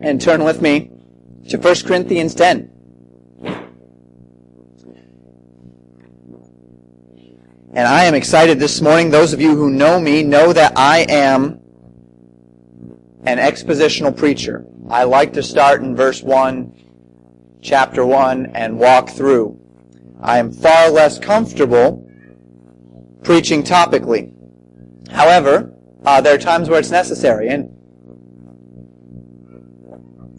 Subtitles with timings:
[0.00, 0.90] and turn with me
[1.48, 2.70] to 1 Corinthians 10.
[7.74, 9.10] And I am excited this morning.
[9.10, 11.60] Those of you who know me know that I am
[13.24, 14.66] an expositional preacher.
[14.88, 16.72] I like to start in verse 1,
[17.60, 19.60] chapter 1, and walk through.
[20.20, 22.08] I am far less comfortable
[23.22, 24.32] preaching topically.
[25.10, 25.72] However,
[26.04, 27.77] uh, there are times where it's necessary, and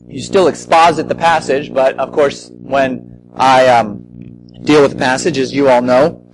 [0.09, 4.03] you still exposit the passage, but of course, when I um,
[4.63, 6.25] deal with the passage, as you all know,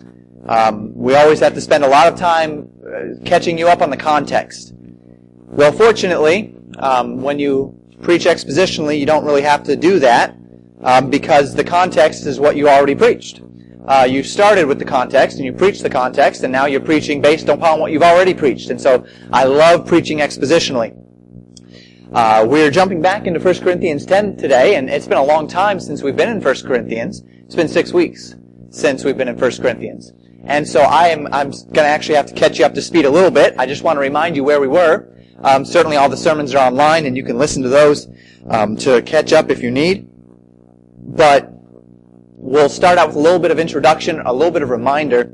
[0.48, 3.90] um, we always have to spend a lot of time uh, catching you up on
[3.90, 4.74] the context.
[4.78, 10.36] Well, fortunately, um, when you preach expositionally, you don't really have to do that
[10.82, 13.42] um, because the context is what you already preached.
[13.88, 17.22] Uh, you started with the context and you preached the context, and now you're preaching
[17.22, 18.70] based upon what you've already preached.
[18.70, 21.05] And so, I love preaching expositionally.
[22.16, 25.82] Uh, we're jumping back into 1 Corinthians 10 today, and it's been a long time
[25.82, 27.24] since we've been in 1 Corinthians.
[27.44, 28.36] It's been six weeks
[28.70, 30.14] since we've been in 1 Corinthians.
[30.46, 33.04] And so I am, I'm going to actually have to catch you up to speed
[33.04, 33.54] a little bit.
[33.58, 35.14] I just want to remind you where we were.
[35.40, 38.08] Um, certainly all the sermons are online, and you can listen to those
[38.50, 40.08] um, to catch up if you need.
[40.98, 45.34] But we'll start out with a little bit of introduction, a little bit of reminder,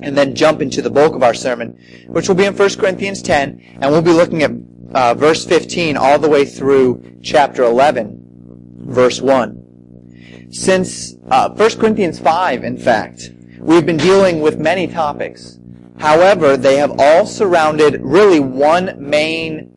[0.00, 3.20] and then jump into the bulk of our sermon, which will be in 1 Corinthians
[3.20, 4.52] 10, and we'll be looking at
[4.94, 10.48] uh, verse 15 all the way through chapter 11, verse 1.
[10.50, 15.58] Since uh, 1 Corinthians 5, in fact, we've been dealing with many topics.
[15.98, 19.72] However, they have all surrounded really one main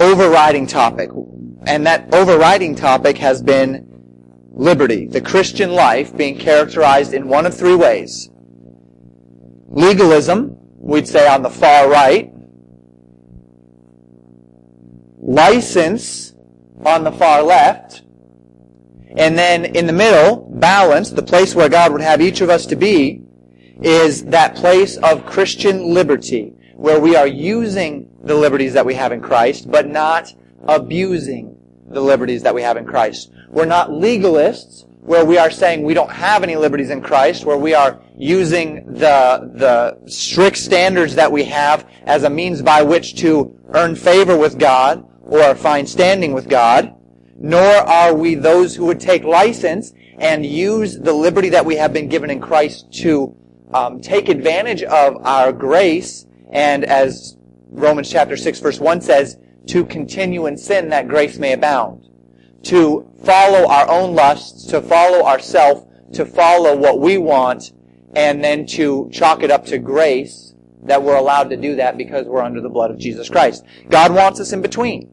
[0.00, 1.10] overriding topic.
[1.66, 3.90] And that overriding topic has been
[4.52, 8.30] liberty, the Christian life being characterized in one of three ways.
[9.68, 12.33] Legalism, we'd say on the far right,
[15.24, 16.34] license
[16.84, 18.02] on the far left,
[19.16, 22.66] and then in the middle, balance, the place where God would have each of us
[22.66, 23.22] to be,
[23.80, 29.12] is that place of Christian liberty, where we are using the liberties that we have
[29.12, 30.32] in Christ, but not
[30.66, 31.56] abusing
[31.88, 33.30] the liberties that we have in Christ.
[33.48, 37.58] We're not legalists, where we are saying we don't have any liberties in Christ, where
[37.58, 43.16] we are using the, the strict standards that we have as a means by which
[43.16, 45.06] to earn favor with God,
[45.42, 46.94] or fine standing with God,
[47.36, 51.92] nor are we those who would take license and use the liberty that we have
[51.92, 53.34] been given in Christ to
[53.72, 57.36] um, take advantage of our grace, and as
[57.70, 62.06] Romans chapter 6 verse 1 says, to continue in sin that grace may abound.
[62.64, 67.72] To follow our own lusts, to follow ourself, to follow what we want,
[68.14, 72.26] and then to chalk it up to grace that we're allowed to do that because
[72.26, 73.64] we're under the blood of Jesus Christ.
[73.88, 75.10] God wants us in between.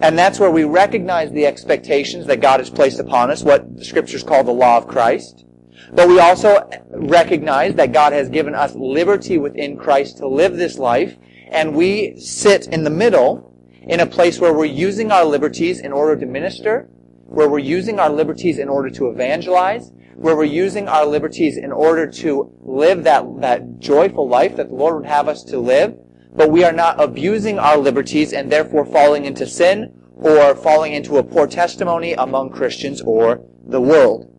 [0.00, 3.84] And that's where we recognize the expectations that God has placed upon us, what the
[3.84, 5.44] scriptures call the law of Christ.
[5.92, 10.78] But we also recognize that God has given us liberty within Christ to live this
[10.78, 11.16] life,
[11.50, 15.92] and we sit in the middle in a place where we're using our liberties in
[15.92, 16.88] order to minister,
[17.24, 21.72] where we're using our liberties in order to evangelize, where we're using our liberties in
[21.72, 25.96] order to live that, that joyful life that the Lord would have us to live,
[26.34, 31.16] but we are not abusing our liberties and therefore falling into sin or falling into
[31.16, 34.32] a poor testimony among Christians or the world.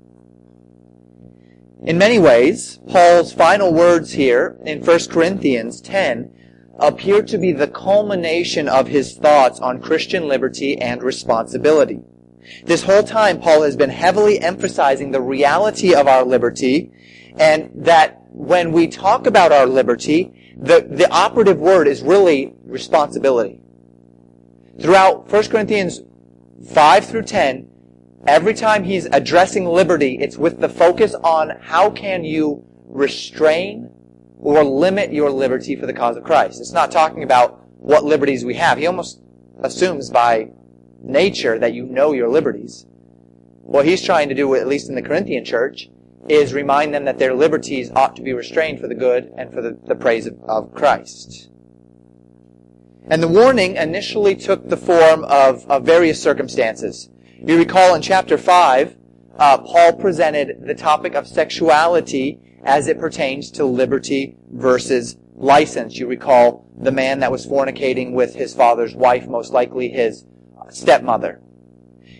[1.83, 6.31] In many ways, Paul's final words here in 1 Corinthians 10
[6.77, 12.01] appear to be the culmination of his thoughts on Christian liberty and responsibility.
[12.65, 16.91] This whole time, Paul has been heavily emphasizing the reality of our liberty
[17.37, 23.61] and that when we talk about our liberty, the, the operative word is really responsibility.
[24.79, 26.01] Throughout 1 Corinthians
[26.73, 27.69] 5 through 10,
[28.27, 33.89] every time he's addressing liberty, it's with the focus on how can you restrain
[34.37, 36.59] or limit your liberty for the cause of Christ.
[36.59, 38.77] It's not talking about what liberties we have.
[38.77, 39.21] He almost
[39.61, 40.49] assumes by
[41.01, 42.85] nature that you know your liberties.
[43.61, 45.89] What he's trying to do, at least in the Corinthian church,
[46.27, 49.61] is remind them that their liberties ought to be restrained for the good and for
[49.61, 51.49] the, the praise of, of Christ.
[53.07, 57.09] And the warning initially took the form of, of various circumstances.
[57.43, 58.97] You recall in chapter 5,
[59.37, 65.97] uh, Paul presented the topic of sexuality as it pertains to liberty versus license.
[65.97, 70.25] You recall the man that was fornicating with his father's wife, most likely his
[70.69, 71.41] stepmother.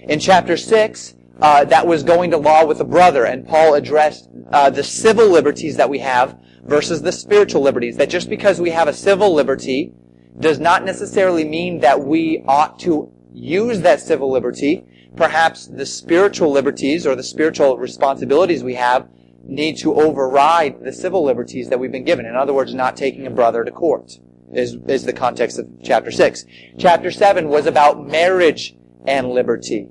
[0.03, 4.29] In chapter 6, uh, that was going to law with a brother, and Paul addressed
[4.51, 7.97] uh, the civil liberties that we have versus the spiritual liberties.
[7.97, 9.93] That just because we have a civil liberty
[10.39, 14.83] does not necessarily mean that we ought to use that civil liberty,
[15.15, 19.07] perhaps the spiritual liberties or the spiritual responsibilities we have
[19.43, 22.25] need to override the civil liberties that we've been given.
[22.25, 24.11] In other words, not taking a brother to court
[24.53, 26.45] is, is the context of chapter 6.
[26.77, 28.75] Chapter 7 was about marriage
[29.07, 29.89] and liberty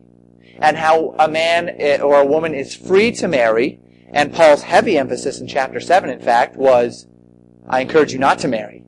[0.58, 3.80] and how a man or a woman is free to marry.
[4.12, 7.06] And Paul's heavy emphasis in chapter 7, in fact, was,
[7.68, 8.84] I encourage you not to marry.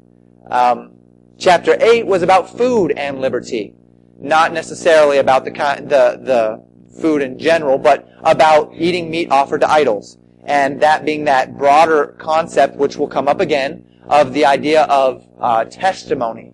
[0.50, 0.92] Um,
[1.38, 3.74] chapter 8 was about food and liberty.
[4.18, 9.70] Not necessarily about the, the, the food in general, but about eating meat offered to
[9.70, 10.18] idols.
[10.44, 15.26] And that being that broader concept, which will come up again, of the idea of
[15.38, 16.52] uh, testimony.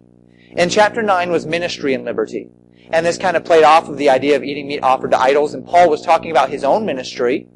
[0.50, 2.50] In chapter 9 was ministry and liberty.
[2.90, 5.54] And this kind of played off of the idea of eating meat offered to idols.
[5.54, 7.48] And Paul was talking about his own ministry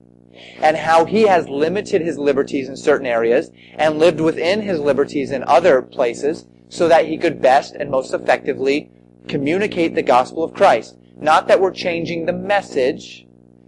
[0.56, 5.30] and how he has limited his liberties in certain areas and lived within his liberties
[5.30, 8.90] in other places so that he could best and most effectively
[9.28, 10.96] communicate the gospel of Christ.
[11.16, 13.26] Not that we're changing the message,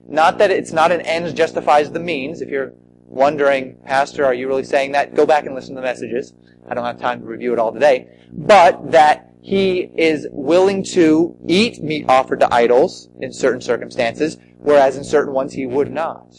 [0.08, 2.40] not that it's not an ends justifies the means.
[2.40, 2.72] If you're
[3.06, 5.14] wondering, Pastor, are you really saying that?
[5.14, 6.32] Go back and listen to the messages.
[6.68, 8.08] I don't have time to review it all today.
[8.32, 14.96] But that he is willing to eat meat offered to idols in certain circumstances, whereas
[14.96, 16.32] in certain ones he would not.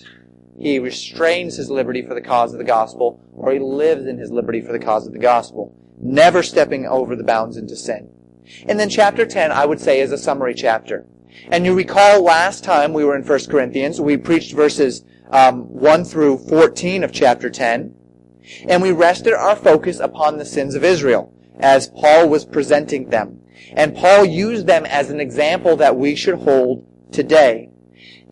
[0.58, 4.32] He restrains his liberty for the cause of the gospel, or he lives in his
[4.32, 8.10] liberty for the cause of the gospel, never stepping over the bounds into sin.
[8.68, 11.06] And then chapter 10, I would say, is a summary chapter.
[11.50, 16.06] And you recall last time we were in 1 Corinthians, we preached verses um, 1
[16.06, 17.96] through 14 of chapter 10,
[18.70, 23.40] and we rested our focus upon the sins of Israel as Paul was presenting them.
[23.74, 27.70] And Paul used them as an example that we should hold today.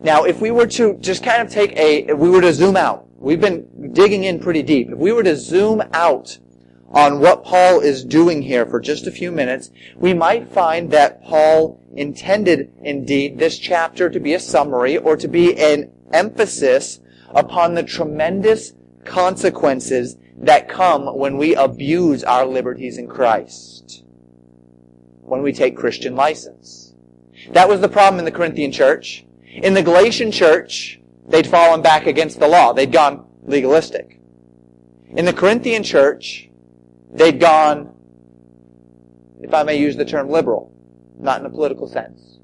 [0.00, 2.76] Now, if we were to just kind of take a, if we were to zoom
[2.76, 4.90] out, we've been digging in pretty deep.
[4.90, 6.38] If we were to zoom out
[6.90, 11.22] on what Paul is doing here for just a few minutes, we might find that
[11.22, 17.74] Paul intended indeed this chapter to be a summary or to be an emphasis upon
[17.74, 18.72] the tremendous
[19.04, 24.04] consequences that come when we abuse our liberties in Christ.
[25.20, 26.94] When we take Christian license.
[27.52, 29.24] That was the problem in the Corinthian church.
[29.46, 32.72] In the Galatian church, they'd fallen back against the law.
[32.72, 34.20] They'd gone legalistic.
[35.08, 36.50] In the Corinthian church,
[37.12, 37.94] they'd gone,
[39.40, 40.72] if I may use the term liberal,
[41.18, 42.38] not in a political sense.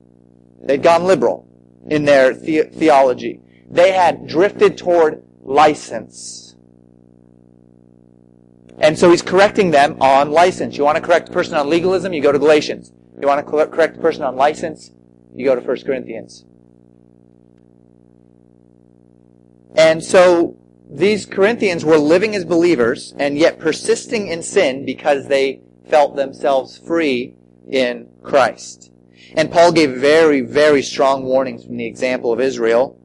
[0.62, 1.48] They'd gone liberal
[1.88, 3.40] in their the- theology.
[3.70, 6.47] They had drifted toward license.
[8.80, 10.76] And so he's correcting them on license.
[10.76, 12.92] You want to correct a person on legalism, you go to Galatians.
[13.20, 14.92] You want to correct a person on license,
[15.34, 16.44] you go to 1 Corinthians.
[19.74, 20.56] And so
[20.88, 26.78] these Corinthians were living as believers and yet persisting in sin because they felt themselves
[26.78, 27.34] free
[27.68, 28.92] in Christ.
[29.34, 32.98] And Paul gave very, very strong warnings from the example of Israel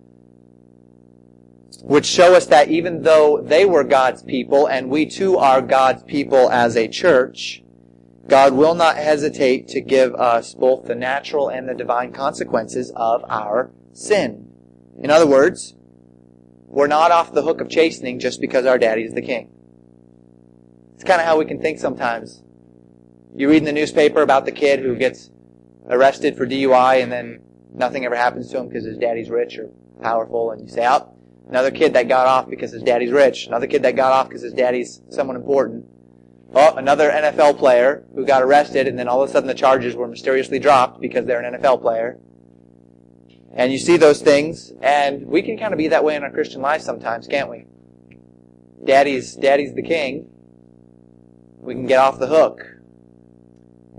[1.81, 6.03] which show us that even though they were God's people and we too are God's
[6.03, 7.63] people as a church,
[8.27, 13.23] God will not hesitate to give us both the natural and the divine consequences of
[13.27, 14.49] our sin.
[14.97, 15.75] In other words,
[16.67, 19.49] we're not off the hook of chastening just because our daddy is the king.
[20.95, 22.41] It's kind of how we can think sometimes.
[23.35, 25.29] You read in the newspaper about the kid who gets
[25.89, 27.41] arrested for DUI and then
[27.73, 29.69] nothing ever happens to him because his daddy's rich or
[30.01, 31.12] powerful and you say, oh,
[31.47, 33.47] Another kid that got off because his daddy's rich.
[33.47, 35.85] Another kid that got off because his daddy's someone important.
[36.55, 39.95] Oh, another NFL player who got arrested and then all of a sudden the charges
[39.95, 42.19] were mysteriously dropped because they're an NFL player.
[43.55, 46.31] And you see those things, and we can kind of be that way in our
[46.31, 47.65] Christian life sometimes, can't we?
[48.83, 50.27] Daddy's, daddy's the king.
[51.59, 52.65] We can get off the hook.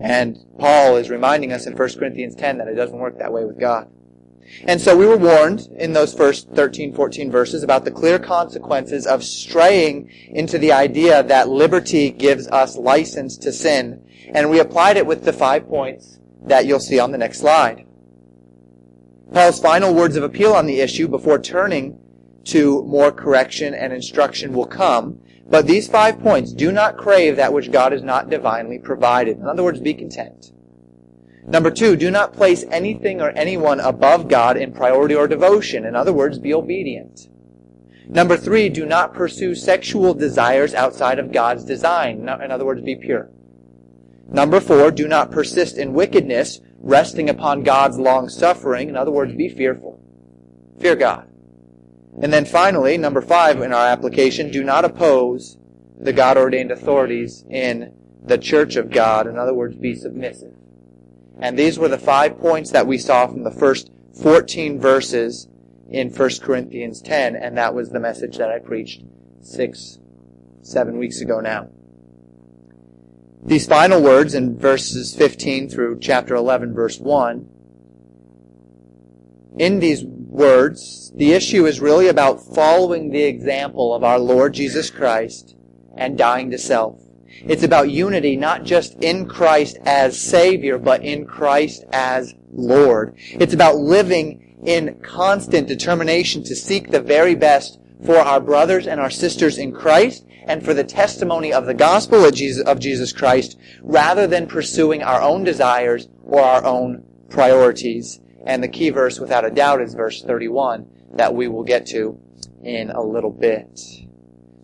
[0.00, 3.44] And Paul is reminding us in 1 Corinthians 10 that it doesn't work that way
[3.44, 3.88] with God.
[4.66, 9.06] And so we were warned in those first 13, 14 verses about the clear consequences
[9.06, 14.02] of straying into the idea that liberty gives us license to sin.
[14.34, 17.86] And we applied it with the five points that you'll see on the next slide.
[19.32, 21.98] Paul's final words of appeal on the issue before turning
[22.44, 25.20] to more correction and instruction will come.
[25.46, 29.38] But these five points do not crave that which God has not divinely provided.
[29.38, 30.52] In other words, be content.
[31.46, 35.84] Number two, do not place anything or anyone above God in priority or devotion.
[35.84, 37.28] In other words, be obedient.
[38.06, 42.20] Number three, do not pursue sexual desires outside of God's design.
[42.20, 43.30] In other words, be pure.
[44.28, 48.88] Number four, do not persist in wickedness, resting upon God's long suffering.
[48.88, 50.00] In other words, be fearful.
[50.80, 51.28] Fear God.
[52.22, 55.58] And then finally, number five in our application, do not oppose
[55.98, 59.26] the God ordained authorities in the church of God.
[59.26, 60.54] In other words, be submissive.
[61.38, 63.90] And these were the five points that we saw from the first
[64.22, 65.48] 14 verses
[65.90, 69.02] in 1 Corinthians 10, and that was the message that I preached
[69.40, 69.98] six,
[70.62, 71.68] seven weeks ago now.
[73.44, 77.48] These final words in verses 15 through chapter 11, verse 1,
[79.58, 84.90] in these words, the issue is really about following the example of our Lord Jesus
[84.90, 85.54] Christ
[85.96, 87.03] and dying to self.
[87.46, 93.14] It's about unity, not just in Christ as Savior, but in Christ as Lord.
[93.16, 99.00] It's about living in constant determination to seek the very best for our brothers and
[99.00, 103.12] our sisters in Christ and for the testimony of the gospel of Jesus, of Jesus
[103.12, 108.20] Christ rather than pursuing our own desires or our own priorities.
[108.46, 112.18] And the key verse, without a doubt, is verse 31 that we will get to
[112.62, 113.80] in a little bit.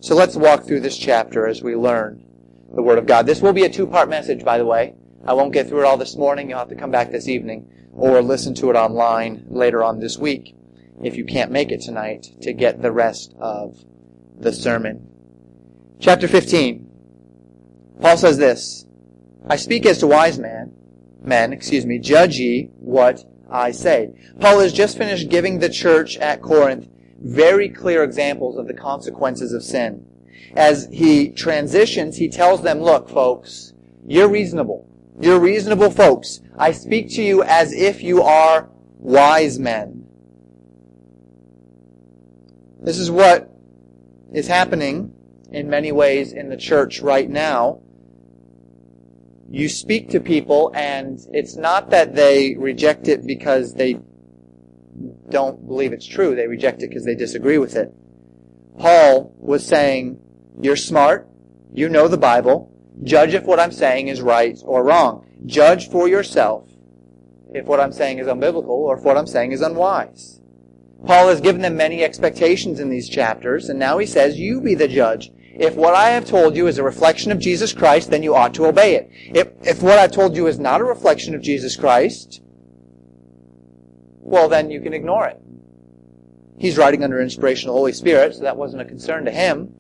[0.01, 2.25] So let's walk through this chapter as we learn
[2.73, 3.27] the Word of God.
[3.27, 4.95] This will be a two-part message, by the way.
[5.25, 6.49] I won't get through it all this morning.
[6.49, 10.17] You'll have to come back this evening or listen to it online later on this
[10.17, 10.55] week
[11.03, 13.85] if you can't make it tonight to get the rest of
[14.39, 15.09] the sermon.
[15.99, 16.87] Chapter 15.
[18.01, 18.87] Paul says this,
[19.49, 20.75] I speak as to wise men,
[21.23, 24.15] men, excuse me, judge ye what I say.
[24.41, 29.53] Paul has just finished giving the church at Corinth very clear examples of the consequences
[29.53, 30.07] of sin.
[30.57, 33.73] As he transitions, he tells them, look, folks,
[34.07, 34.89] you're reasonable.
[35.21, 36.41] You're reasonable folks.
[36.59, 38.69] I speak to you as if you are
[38.99, 40.07] wise men.
[42.83, 43.51] This is what
[44.33, 45.15] is happening
[45.53, 47.81] in many ways in the church right now
[49.51, 53.99] you speak to people and it's not that they reject it because they
[55.29, 56.37] don't believe it's true.
[56.37, 57.93] They reject it because they disagree with it.
[58.81, 60.19] Paul was saying,
[60.59, 61.29] you're smart.
[61.71, 62.73] You know the Bible.
[63.03, 65.27] Judge if what I'm saying is right or wrong.
[65.45, 66.67] Judge for yourself
[67.53, 70.41] if what I'm saying is unbiblical or if what I'm saying is unwise.
[71.05, 74.75] Paul has given them many expectations in these chapters, and now he says, you be
[74.75, 75.31] the judge.
[75.55, 78.55] If what I have told you is a reflection of Jesus Christ, then you ought
[78.55, 79.11] to obey it.
[79.35, 82.41] If, if what I've told you is not a reflection of Jesus Christ,
[84.21, 85.41] well, then you can ignore it.
[86.61, 89.75] He's writing under inspiration of the Holy Spirit, so that wasn't a concern to him.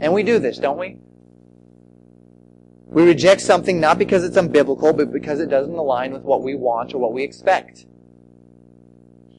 [0.00, 0.96] And we do this, don't we?
[2.86, 6.54] We reject something not because it's unbiblical, but because it doesn't align with what we
[6.54, 7.84] want or what we expect.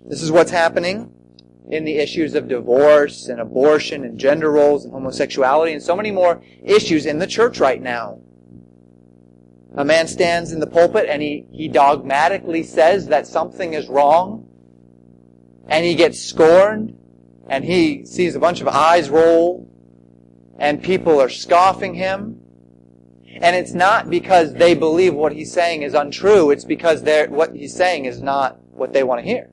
[0.06, 1.12] This is what's happening
[1.68, 6.12] in the issues of divorce and abortion and gender roles and homosexuality and so many
[6.12, 8.20] more issues in the church right now.
[9.78, 14.48] A man stands in the pulpit and he, he dogmatically says that something is wrong
[15.68, 16.98] and he gets scorned
[17.48, 19.70] and he sees a bunch of eyes roll
[20.60, 22.40] and people are scoffing him.
[23.42, 26.52] And it's not because they believe what he's saying is untrue.
[26.52, 29.50] It's because what he's saying is not what they want to hear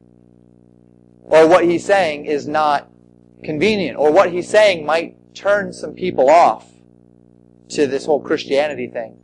[1.30, 2.90] or what he's saying is not
[3.44, 6.68] convenient, or what he's saying might turn some people off
[7.68, 9.16] to this whole Christianity thing.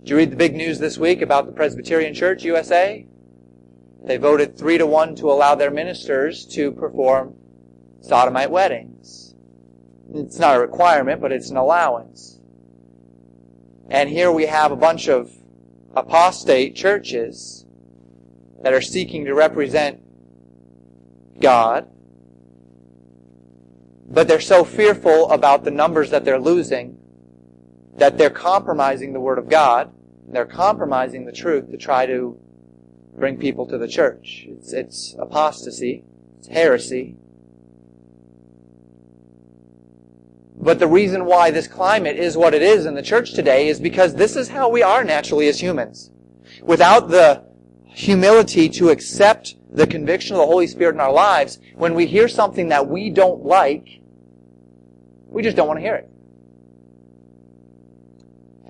[0.00, 3.06] Did you read the big news this week about the Presbyterian Church USA?
[4.04, 7.34] They voted three to one to allow their ministers to perform
[8.00, 9.34] sodomite weddings.
[10.12, 12.38] It's not a requirement, but it's an allowance.
[13.88, 15.30] And here we have a bunch of
[15.94, 17.64] apostate churches
[18.62, 20.00] that are seeking to represent
[21.40, 21.88] God,
[24.08, 26.98] but they're so fearful about the numbers that they're losing
[27.96, 29.92] that they're compromising the Word of God.
[30.28, 32.38] They're compromising the truth to try to
[33.16, 34.46] bring people to the church.
[34.48, 36.04] It's, it's apostasy.
[36.38, 37.16] It's heresy.
[40.56, 43.80] But the reason why this climate is what it is in the church today is
[43.80, 46.10] because this is how we are naturally as humans.
[46.62, 47.44] Without the
[47.84, 52.28] humility to accept the conviction of the Holy Spirit in our lives, when we hear
[52.28, 54.00] something that we don't like,
[55.26, 56.08] we just don't want to hear it.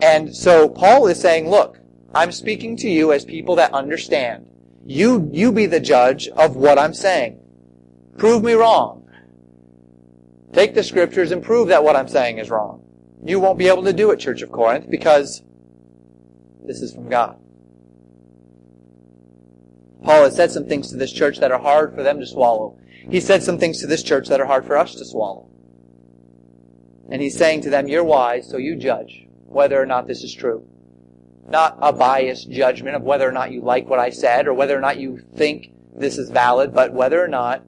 [0.00, 1.78] And so Paul is saying, look,
[2.14, 4.46] I'm speaking to you as people that understand.
[4.84, 7.40] You, you be the judge of what I'm saying.
[8.18, 9.08] Prove me wrong.
[10.52, 12.84] Take the scriptures and prove that what I'm saying is wrong.
[13.24, 15.42] You won't be able to do it, Church of Corinth, because
[16.64, 17.38] this is from God.
[20.02, 22.76] Paul has said some things to this church that are hard for them to swallow.
[23.08, 25.48] He said some things to this church that are hard for us to swallow.
[27.08, 30.34] And he's saying to them, you're wise, so you judge whether or not this is
[30.34, 30.66] true.
[31.46, 34.76] Not a biased judgment of whether or not you like what I said or whether
[34.76, 37.64] or not you think this is valid, but whether or not,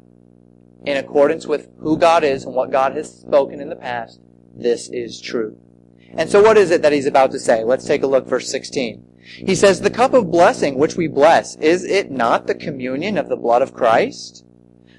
[0.85, 4.21] in accordance with who God is and what God has spoken in the past,
[4.54, 5.59] this is true.
[6.16, 7.64] And so what is it that he's about to say?
[7.64, 9.04] Let's take a look, verse 16.
[9.25, 13.28] He says, The cup of blessing which we bless, is it not the communion of
[13.28, 14.45] the blood of Christ?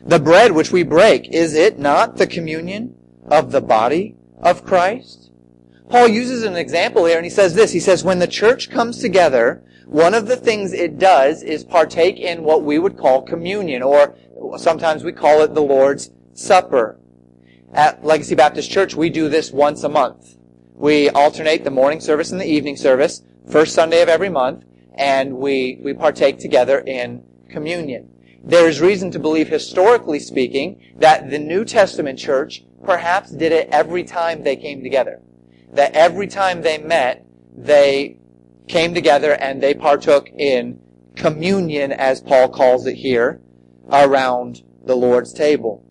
[0.04, 2.96] The bread which we break, is it not the communion
[3.28, 5.32] of the body of Christ?
[5.96, 7.72] Paul uses an example here and he says this.
[7.72, 12.20] He says, when the church comes together, one of the things it does is partake
[12.20, 14.14] in what we would call communion, or
[14.58, 17.00] sometimes we call it the Lord's Supper.
[17.74, 20.36] At Legacy Baptist Church, we do this once a month.
[20.74, 25.38] We alternate the morning service and the evening service, first Sunday of every month, and
[25.38, 28.10] we, we partake together in communion.
[28.44, 33.70] There is reason to believe, historically speaking, that the New Testament church perhaps did it
[33.72, 35.22] every time they came together.
[35.76, 38.18] That every time they met, they
[38.68, 40.80] came together and they partook in
[41.16, 43.40] communion, as Paul calls it here,
[43.92, 45.84] around the Lord's table.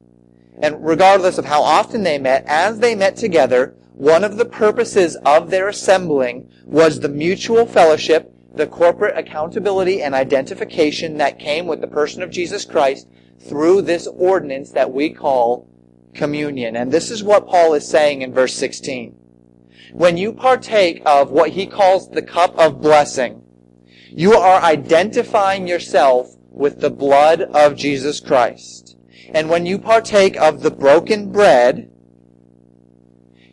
[0.60, 5.16] And regardless of how often they met, as they met together, one of the purposes
[5.24, 11.80] of their assembling was the mutual fellowship, the corporate accountability and identification that came with
[11.80, 13.08] the person of Jesus Christ
[13.40, 15.68] through this ordinance that we call
[16.14, 16.76] communion.
[16.76, 19.16] And this is what Paul is saying in verse 16.
[19.92, 23.42] When you partake of what he calls the cup of blessing,
[24.10, 28.96] you are identifying yourself with the blood of Jesus Christ.
[29.32, 31.90] And when you partake of the broken bread,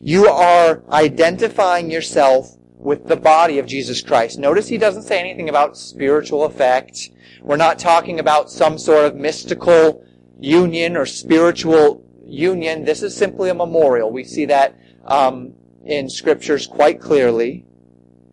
[0.02, 4.40] you are identifying yourself with the body of Jesus Christ.
[4.40, 7.10] Notice he doesn't say anything about spiritual effect.
[7.42, 10.04] We're not talking about some sort of mystical
[10.40, 12.84] union or spiritual union.
[12.84, 14.12] This is simply a memorial.
[14.12, 14.76] We see that
[15.06, 15.54] um,
[15.86, 17.66] in scriptures quite clearly.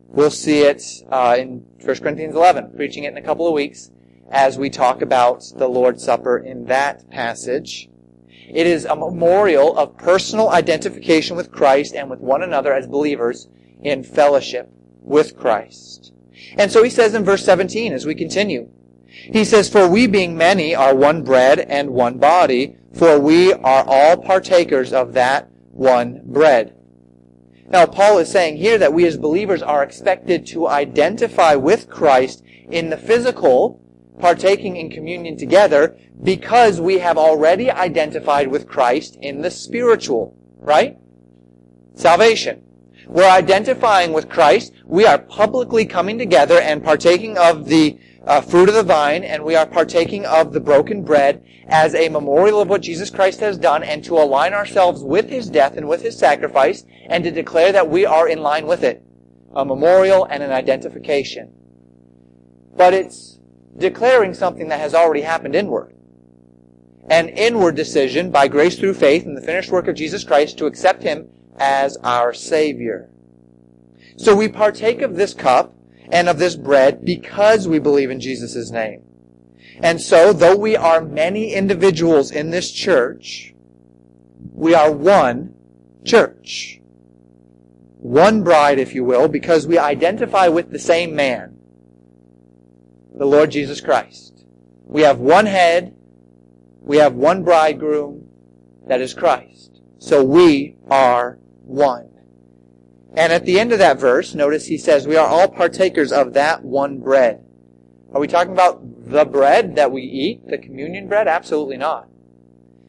[0.07, 3.91] We'll see it uh, in 1 Corinthians 11, preaching it in a couple of weeks
[4.31, 7.89] as we talk about the Lord's Supper in that passage.
[8.49, 13.47] It is a memorial of personal identification with Christ and with one another as believers
[13.81, 16.13] in fellowship with Christ.
[16.57, 18.69] And so he says in verse 17 as we continue,
[19.07, 23.83] he says, For we being many are one bread and one body, for we are
[23.85, 26.75] all partakers of that one bread.
[27.69, 32.43] Now, Paul is saying here that we as believers are expected to identify with Christ
[32.69, 33.79] in the physical,
[34.19, 40.97] partaking in communion together, because we have already identified with Christ in the spiritual, right?
[41.93, 42.63] Salvation.
[43.07, 44.73] We're identifying with Christ.
[44.85, 49.43] We are publicly coming together and partaking of the uh, fruit of the vine, and
[49.43, 53.57] we are partaking of the broken bread as a memorial of what Jesus Christ has
[53.57, 57.71] done, and to align ourselves with his death and with his sacrifice, and to declare
[57.71, 59.03] that we are in line with it.
[59.55, 61.51] A memorial and an identification.
[62.75, 63.39] But it's
[63.77, 65.95] declaring something that has already happened inward.
[67.09, 70.67] An inward decision by grace through faith in the finished work of Jesus Christ to
[70.67, 73.09] accept him as our Savior.
[74.17, 75.73] So we partake of this cup
[76.09, 79.03] and of this bread because we believe in Jesus' name.
[79.81, 83.53] And so, though we are many individuals in this church,
[84.53, 85.55] we are one
[86.03, 86.81] church.
[87.97, 91.57] One bride, if you will, because we identify with the same man,
[93.13, 94.45] the Lord Jesus Christ.
[94.85, 95.95] We have one head,
[96.81, 98.27] we have one bridegroom,
[98.87, 99.81] that is Christ.
[99.99, 102.09] So we are one.
[103.15, 106.33] And at the end of that verse, notice he says, we are all partakers of
[106.33, 107.43] that one bread.
[108.13, 111.27] Are we talking about the bread that we eat, the communion bread?
[111.27, 112.07] Absolutely not.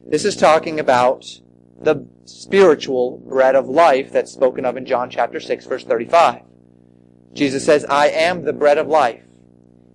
[0.05, 1.25] This is talking about
[1.79, 6.41] the spiritual bread of life that's spoken of in John chapter 6 verse 35.
[7.33, 9.23] Jesus says, I am the bread of life.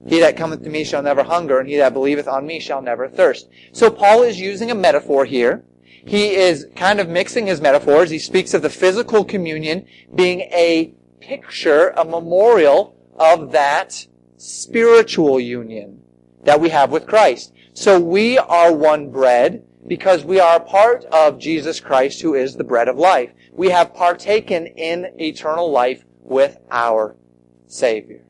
[0.06, 2.80] He that cometh to me shall never hunger, and he that believeth on me shall
[2.80, 3.48] never thirst.
[3.72, 5.64] So Paul is using a metaphor here
[6.06, 8.10] he is kind of mixing his metaphors.
[8.10, 16.02] He speaks of the physical communion being a picture, a memorial of that spiritual union
[16.44, 17.52] that we have with Christ.
[17.74, 22.64] So we are one bread because we are part of Jesus Christ who is the
[22.64, 23.32] bread of life.
[23.52, 27.16] We have partaken in eternal life with our
[27.66, 28.22] Savior.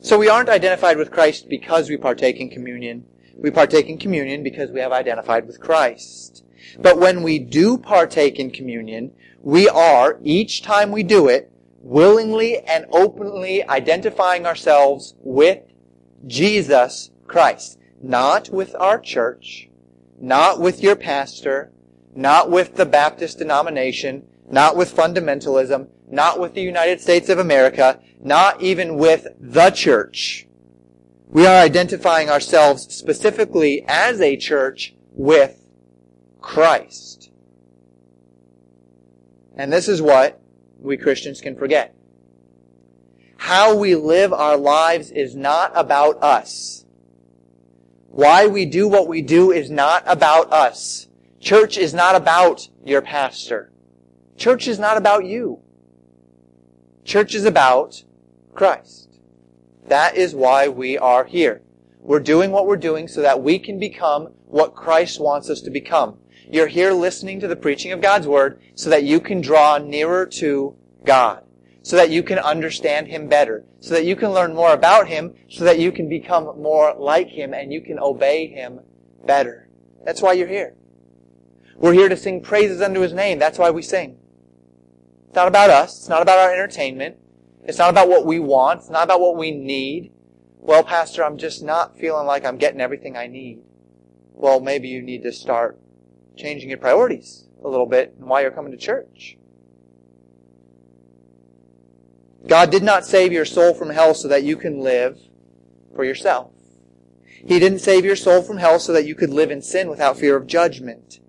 [0.00, 3.04] So we aren't identified with Christ because we partake in communion.
[3.40, 6.44] We partake in communion because we have identified with Christ.
[6.78, 11.50] But when we do partake in communion, we are, each time we do it,
[11.80, 15.62] willingly and openly identifying ourselves with
[16.26, 17.78] Jesus Christ.
[18.02, 19.68] Not with our church,
[20.20, 21.72] not with your pastor,
[22.14, 28.00] not with the Baptist denomination, not with fundamentalism, not with the United States of America,
[28.20, 30.46] not even with the church.
[31.32, 35.64] We are identifying ourselves specifically as a church with
[36.40, 37.30] Christ.
[39.56, 40.42] And this is what
[40.80, 41.94] we Christians can forget.
[43.36, 46.84] How we live our lives is not about us.
[48.08, 51.06] Why we do what we do is not about us.
[51.38, 53.70] Church is not about your pastor.
[54.36, 55.60] Church is not about you.
[57.04, 58.02] Church is about
[58.52, 59.09] Christ.
[59.90, 61.62] That is why we are here.
[61.98, 65.70] We're doing what we're doing so that we can become what Christ wants us to
[65.70, 66.16] become.
[66.48, 70.26] You're here listening to the preaching of God's Word so that you can draw nearer
[70.26, 71.42] to God.
[71.82, 73.64] So that you can understand Him better.
[73.80, 75.34] So that you can learn more about Him.
[75.48, 78.78] So that you can become more like Him and you can obey Him
[79.26, 79.68] better.
[80.04, 80.76] That's why you're here.
[81.74, 83.40] We're here to sing praises unto His name.
[83.40, 84.18] That's why we sing.
[85.26, 85.98] It's not about us.
[85.98, 87.16] It's not about our entertainment.
[87.64, 88.80] It's not about what we want.
[88.80, 90.12] It's not about what we need.
[90.58, 93.60] Well, Pastor, I'm just not feeling like I'm getting everything I need.
[94.32, 95.78] Well, maybe you need to start
[96.36, 99.36] changing your priorities a little bit and why you're coming to church.
[102.46, 105.18] God did not save your soul from hell so that you can live
[105.94, 106.52] for yourself.
[107.46, 110.18] He didn't save your soul from hell so that you could live in sin without
[110.18, 111.20] fear of judgment.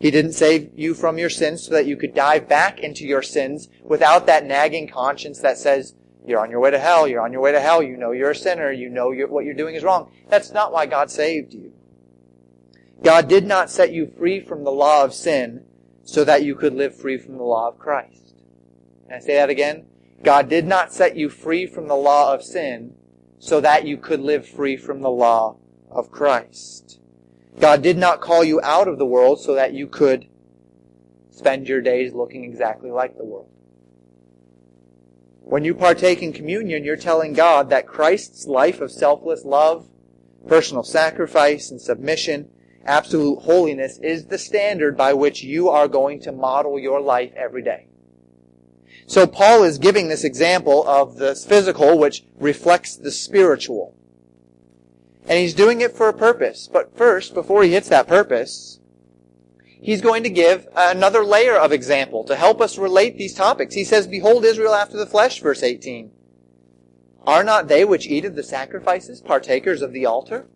[0.00, 3.20] He didn't save you from your sins so that you could dive back into your
[3.20, 5.94] sins without that nagging conscience that says,
[6.26, 8.30] you're on your way to hell, you're on your way to hell, you know you're
[8.30, 10.10] a sinner, you know you're, what you're doing is wrong.
[10.28, 11.74] That's not why God saved you.
[13.02, 15.64] God did not set you free from the law of sin
[16.02, 18.36] so that you could live free from the law of Christ.
[19.06, 19.84] Can I say that again?
[20.22, 22.94] God did not set you free from the law of sin
[23.38, 25.56] so that you could live free from the law
[25.90, 26.99] of Christ.
[27.58, 30.26] God did not call you out of the world so that you could
[31.30, 33.48] spend your days looking exactly like the world.
[35.40, 39.88] When you partake in communion, you're telling God that Christ's life of selfless love,
[40.46, 42.50] personal sacrifice, and submission,
[42.84, 47.62] absolute holiness is the standard by which you are going to model your life every
[47.62, 47.88] day.
[49.06, 53.96] So Paul is giving this example of the physical, which reflects the spiritual.
[55.30, 56.68] And he's doing it for a purpose.
[56.70, 58.80] But first, before he hits that purpose,
[59.80, 63.76] he's going to give another layer of example to help us relate these topics.
[63.76, 66.10] He says, Behold Israel after the flesh, verse 18.
[67.28, 70.48] Are not they which eat of the sacrifices partakers of the altar?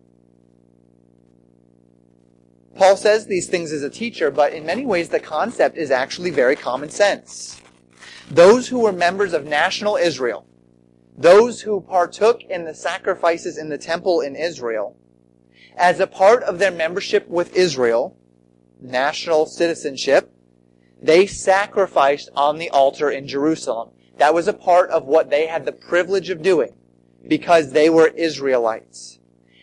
[2.75, 6.31] Paul says these things as a teacher, but in many ways the concept is actually
[6.31, 7.61] very common sense.
[8.29, 10.45] Those who were members of national Israel,
[11.17, 14.97] those who partook in the sacrifices in the temple in Israel,
[15.77, 18.17] as a part of their membership with Israel,
[18.81, 20.31] national citizenship,
[21.01, 23.89] they sacrificed on the altar in Jerusalem.
[24.17, 26.73] That was a part of what they had the privilege of doing
[27.27, 29.19] because they were Israelites.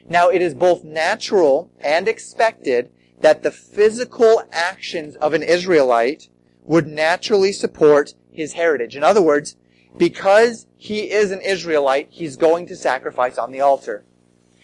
[0.09, 6.29] Now it is both natural and expected that the physical actions of an Israelite
[6.65, 8.97] would naturally support his heritage.
[8.97, 9.57] In other words,
[9.97, 14.05] because he is an Israelite, he's going to sacrifice on the altar.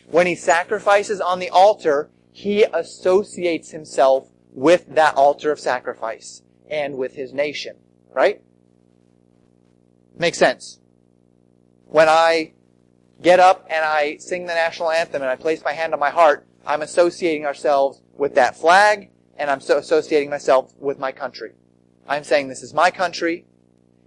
[0.06, 6.96] When he sacrifices on the altar, he associates himself with that altar of sacrifice and
[6.96, 7.76] with his nation.
[8.12, 8.42] Right?
[10.16, 10.80] Makes sense.
[11.86, 12.52] When I
[13.22, 16.10] get up and I sing the national anthem and I place my hand on my
[16.10, 21.52] heart, I'm associating ourselves with that flag and I'm so associating myself with my country.
[22.06, 23.46] I'm saying this is my country.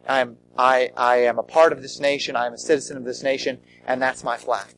[0.07, 2.35] I'm, I, I am a part of this nation.
[2.35, 4.73] I am a citizen of this nation and that's my flag.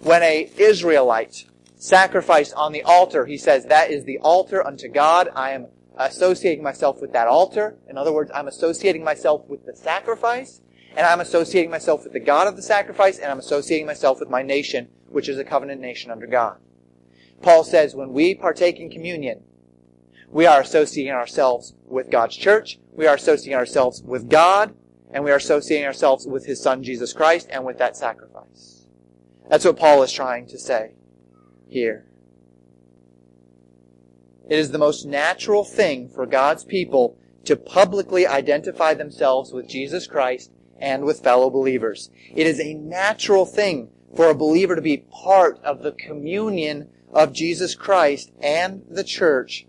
[0.00, 1.44] When a Israelite
[1.76, 5.28] sacrificed on the altar, he says, that is the altar unto God.
[5.34, 7.76] I am associating myself with that altar.
[7.88, 10.60] In other words, I'm associating myself with the sacrifice,
[10.96, 14.30] and I'm associating myself with the God of the sacrifice, and I'm associating myself with
[14.30, 16.58] my nation, which is a covenant nation under God.
[17.42, 19.42] Paul says when we partake in communion,
[20.30, 24.74] we are associating ourselves with God's church, we are associating ourselves with God,
[25.10, 28.86] and we are associating ourselves with His Son Jesus Christ and with that sacrifice.
[29.48, 30.92] That's what Paul is trying to say
[31.68, 32.04] here.
[34.48, 40.06] It is the most natural thing for God's people to publicly identify themselves with Jesus
[40.06, 42.10] Christ and with fellow believers.
[42.34, 47.32] It is a natural thing for a believer to be part of the communion of
[47.32, 49.66] Jesus Christ and the church.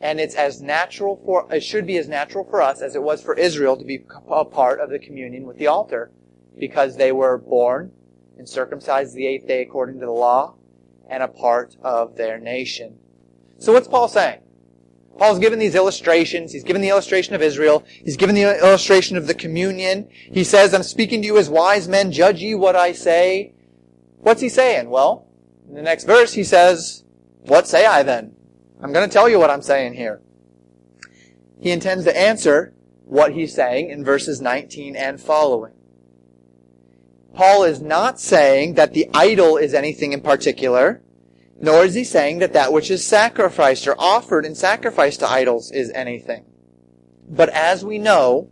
[0.00, 3.22] And it's as natural for, it should be as natural for us as it was
[3.22, 6.12] for Israel to be a part of the communion with the altar
[6.58, 7.92] because they were born
[8.36, 10.54] and circumcised the eighth day according to the law
[11.08, 12.98] and a part of their nation.
[13.58, 14.40] So what's Paul saying?
[15.18, 16.52] Paul's given these illustrations.
[16.52, 17.84] He's given the illustration of Israel.
[17.88, 20.08] He's given the illustration of the communion.
[20.10, 22.12] He says, I'm speaking to you as wise men.
[22.12, 23.52] Judge ye what I say.
[24.18, 24.90] What's he saying?
[24.90, 25.26] Well,
[25.68, 27.02] in the next verse he says,
[27.40, 28.36] What say I then?
[28.80, 30.20] I'm going to tell you what I'm saying here.
[31.60, 32.72] He intends to answer
[33.04, 35.72] what he's saying in verses 19 and following.
[37.34, 41.02] Paul is not saying that the idol is anything in particular,
[41.60, 45.70] nor is he saying that that which is sacrificed or offered in sacrifice to idols
[45.70, 46.44] is anything.
[47.28, 48.50] But as we know,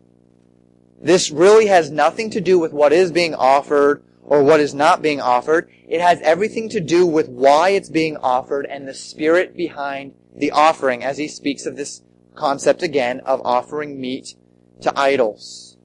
[1.00, 5.00] this really has nothing to do with what is being offered or what is not
[5.00, 5.70] being offered.
[5.88, 10.50] It has everything to do with why it's being offered and the spirit behind the
[10.50, 12.02] offering as he speaks of this
[12.34, 14.34] concept again of offering meat
[14.82, 15.78] to idols.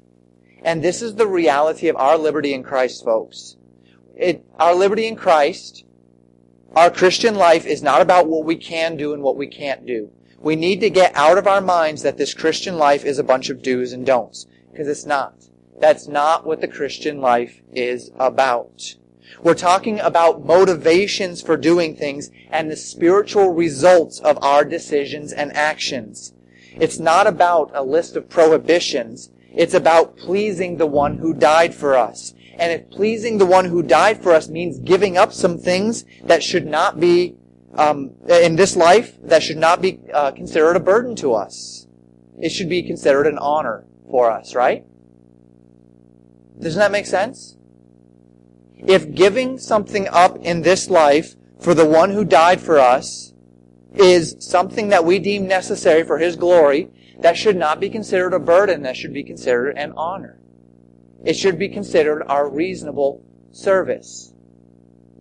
[0.64, 3.58] And this is the reality of our liberty in Christ, folks.
[4.16, 5.86] It, our liberty in Christ,
[6.76, 10.12] our Christian life is not about what we can do and what we can't do.
[10.40, 13.50] We need to get out of our minds that this Christian life is a bunch
[13.50, 14.48] of do's and don'ts.
[14.72, 15.36] Because it's not.
[15.82, 18.96] That's not what the Christian life is about.
[19.42, 25.52] We're talking about motivations for doing things and the spiritual results of our decisions and
[25.58, 26.34] actions.
[26.74, 29.32] It's not about a list of prohibitions.
[29.56, 32.36] It's about pleasing the one who died for us.
[32.60, 36.44] And if pleasing the one who died for us means giving up some things that
[36.44, 37.38] should not be,
[37.74, 41.88] um, in this life, that should not be uh, considered a burden to us.
[42.40, 44.86] It should be considered an honor for us, right?
[46.62, 47.58] Doesn't that make sense?
[48.78, 53.34] If giving something up in this life for the one who died for us
[53.94, 58.40] is something that we deem necessary for His glory, that should not be considered a
[58.40, 60.40] burden, that should be considered an honor.
[61.24, 64.34] It should be considered our reasonable service.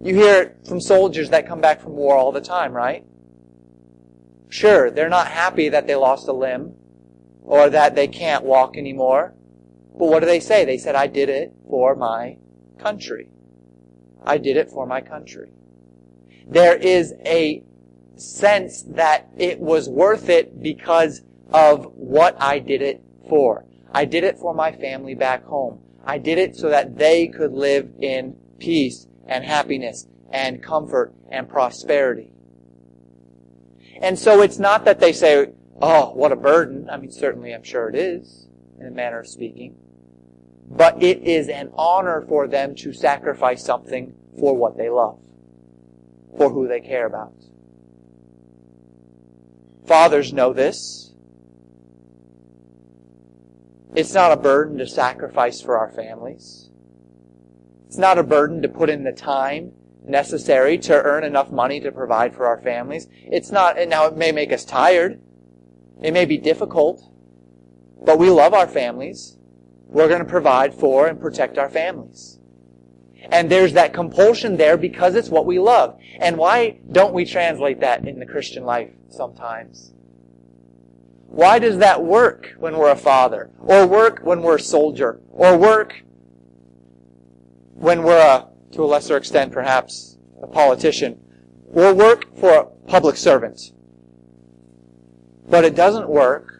[0.03, 3.05] You hear it from soldiers that come back from war all the time, right?
[4.49, 6.75] Sure, they're not happy that they lost a limb
[7.43, 9.35] or that they can't walk anymore.
[10.01, 10.65] But what do they say?
[10.65, 12.39] They said, I did it for my
[12.79, 13.29] country.
[14.25, 15.51] I did it for my country.
[16.47, 17.63] There is a
[18.17, 21.21] sense that it was worth it because
[21.53, 23.67] of what I did it for.
[23.93, 25.83] I did it for my family back home.
[26.03, 31.47] I did it so that they could live in peace and happiness and comfort and
[31.47, 32.33] prosperity.
[34.01, 35.49] And so it's not that they say,
[35.83, 36.89] oh, what a burden.
[36.89, 38.49] I mean, certainly I'm sure it is,
[38.81, 39.77] in a manner of speaking.
[40.71, 45.19] But it is an honor for them to sacrifice something for what they love,
[46.39, 47.35] for who they care about.
[49.87, 51.13] Fathers know this.
[53.95, 56.71] It's not a burden to sacrifice for our families.
[57.89, 59.73] It's not a burden to put in the time
[60.05, 63.09] necessary to earn enough money to provide for our families.
[63.25, 65.21] It's not, and now it may make us tired.
[66.01, 67.03] It may be difficult,
[68.01, 69.37] but we love our families.
[69.91, 72.39] We're going to provide for and protect our families.
[73.33, 75.99] And there's that compulsion there because it's what we love.
[76.21, 79.93] And why don't we translate that in the Christian life sometimes?
[81.27, 83.51] Why does that work when we're a father?
[83.59, 85.21] Or work when we're a soldier?
[85.31, 86.03] Or work
[87.75, 91.21] when we're a, to a lesser extent perhaps, a politician?
[91.73, 93.61] Or work for a public servant?
[95.49, 96.60] But it doesn't work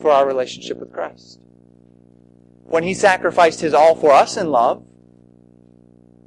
[0.00, 1.40] for our relationship with Christ.
[2.64, 4.84] When He sacrificed His all for us in love,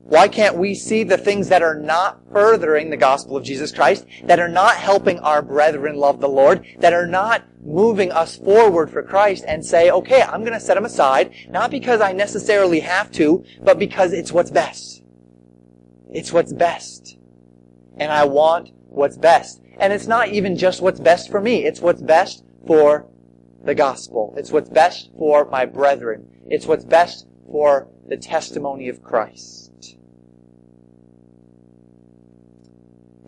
[0.10, 4.08] why can't we see the things that are not furthering the gospel of Jesus Christ,
[4.24, 8.90] that are not helping our brethren love the Lord, that are not moving us forward
[8.90, 12.80] for Christ and say, okay, I'm going to set them aside, not because I necessarily
[12.80, 15.04] have to, but because it's what's best.
[16.12, 17.18] It's what's best.
[17.98, 19.62] And I want what's best.
[19.78, 21.66] And it's not even just what's best for me.
[21.66, 23.08] It's what's best for
[23.64, 24.34] the gospel.
[24.38, 26.28] It's what's best for my brethren.
[26.48, 29.70] It's what's best for the testimony of Christ.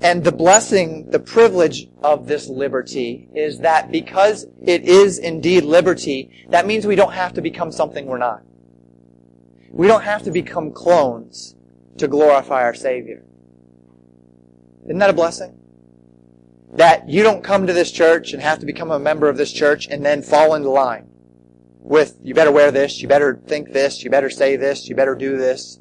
[0.01, 6.45] And the blessing, the privilege of this liberty is that because it is indeed liberty,
[6.49, 8.41] that means we don't have to become something we're not.
[9.69, 11.55] We don't have to become clones
[11.97, 13.23] to glorify our Savior.
[14.85, 15.60] Isn't that a blessing?
[16.73, 19.51] That you don't come to this church and have to become a member of this
[19.51, 21.09] church and then fall into line
[21.79, 25.15] with, you better wear this, you better think this, you better say this, you better
[25.15, 25.79] do this.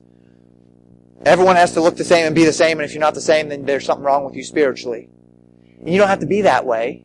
[1.24, 3.20] Everyone has to look the same and be the same, and if you're not the
[3.20, 5.08] same, then there's something wrong with you spiritually.
[5.78, 7.04] And you don't have to be that way.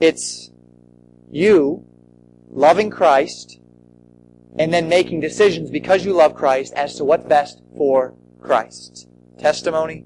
[0.00, 0.50] It's
[1.30, 1.84] you
[2.50, 3.58] loving Christ
[4.58, 9.08] and then making decisions because you love Christ as to what's best for Christ.
[9.38, 10.04] Testimony,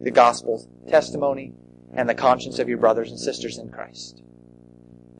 [0.00, 1.52] the Gospels, testimony,
[1.94, 4.22] and the conscience of your brothers and sisters in Christ.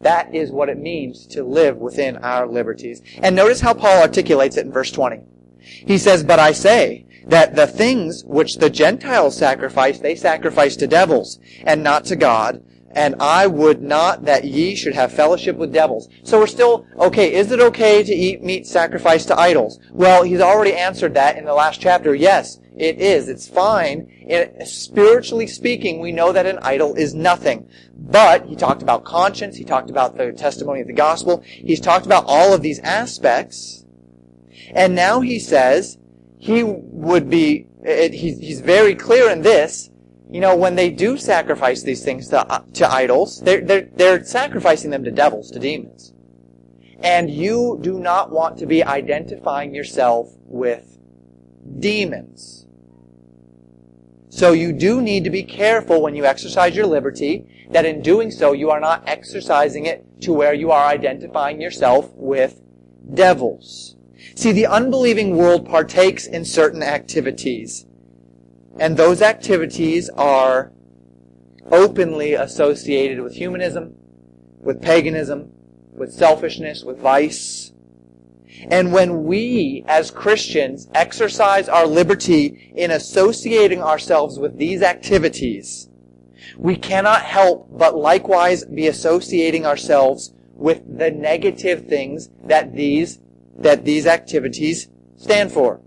[0.01, 3.03] That is what it means to live within our liberties.
[3.23, 5.21] And notice how Paul articulates it in verse 20.
[5.61, 10.89] He says, But I say that the things which the Gentiles sacrifice, they sacrifice to
[10.89, 12.65] devils, and not to God,
[12.95, 16.09] and I would not that ye should have fellowship with devils.
[16.25, 19.79] So we're still, okay, is it okay to eat meat sacrificed to idols?
[19.91, 22.15] Well, he's already answered that in the last chapter.
[22.15, 23.29] Yes, it is.
[23.29, 24.09] It's fine.
[24.21, 27.69] It, spiritually speaking, we know that an idol is nothing.
[27.95, 29.57] But he talked about conscience.
[29.57, 31.43] He talked about the testimony of the gospel.
[31.45, 33.85] He's talked about all of these aspects.
[34.75, 35.99] And now he says
[36.39, 39.91] he would be, it, he's, he's very clear in this.
[40.33, 44.25] You know, when they do sacrifice these things to, uh, to idols, they're, they're, they're
[44.25, 46.15] sacrificing them to devils, to demons.
[47.01, 50.99] And you do not want to be identifying yourself with
[51.79, 52.67] demons.
[54.31, 58.31] So you do need to be careful when you exercise your liberty that in doing
[58.31, 62.63] so you are not exercising it to where you are identifying yourself with
[63.13, 63.97] devils.
[64.35, 67.85] See, the unbelieving world partakes in certain activities.
[68.79, 70.73] And those activities are
[71.71, 73.95] openly associated with humanism,
[74.61, 75.53] with paganism,
[75.93, 77.73] with selfishness, with vice.
[78.71, 85.89] And when we, as Christians, exercise our liberty in associating ourselves with these activities,
[86.57, 93.19] we cannot help but likewise be associating ourselves with the negative things that these,
[93.57, 95.81] that these activities stand for,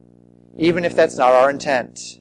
[0.58, 2.20] even if that's not our intent.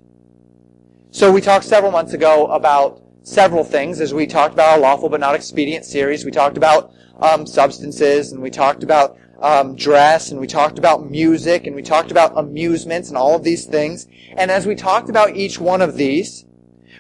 [1.15, 5.09] So we talked several months ago about several things as we talked about our lawful
[5.09, 6.25] but not expedient series.
[6.25, 11.09] We talked about um, substances and we talked about um, dress, and we talked about
[11.09, 14.09] music, and we talked about amusements, and all of these things.
[14.37, 16.47] And as we talked about each one of these,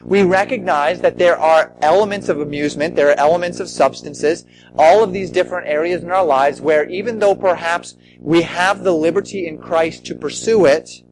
[0.04, 4.44] we recognize that there are elements of amusement, there are elements of substances,
[4.78, 8.94] all of these different areas in our lives where even though perhaps we have the
[8.94, 11.02] liberty in Christ to pursue it,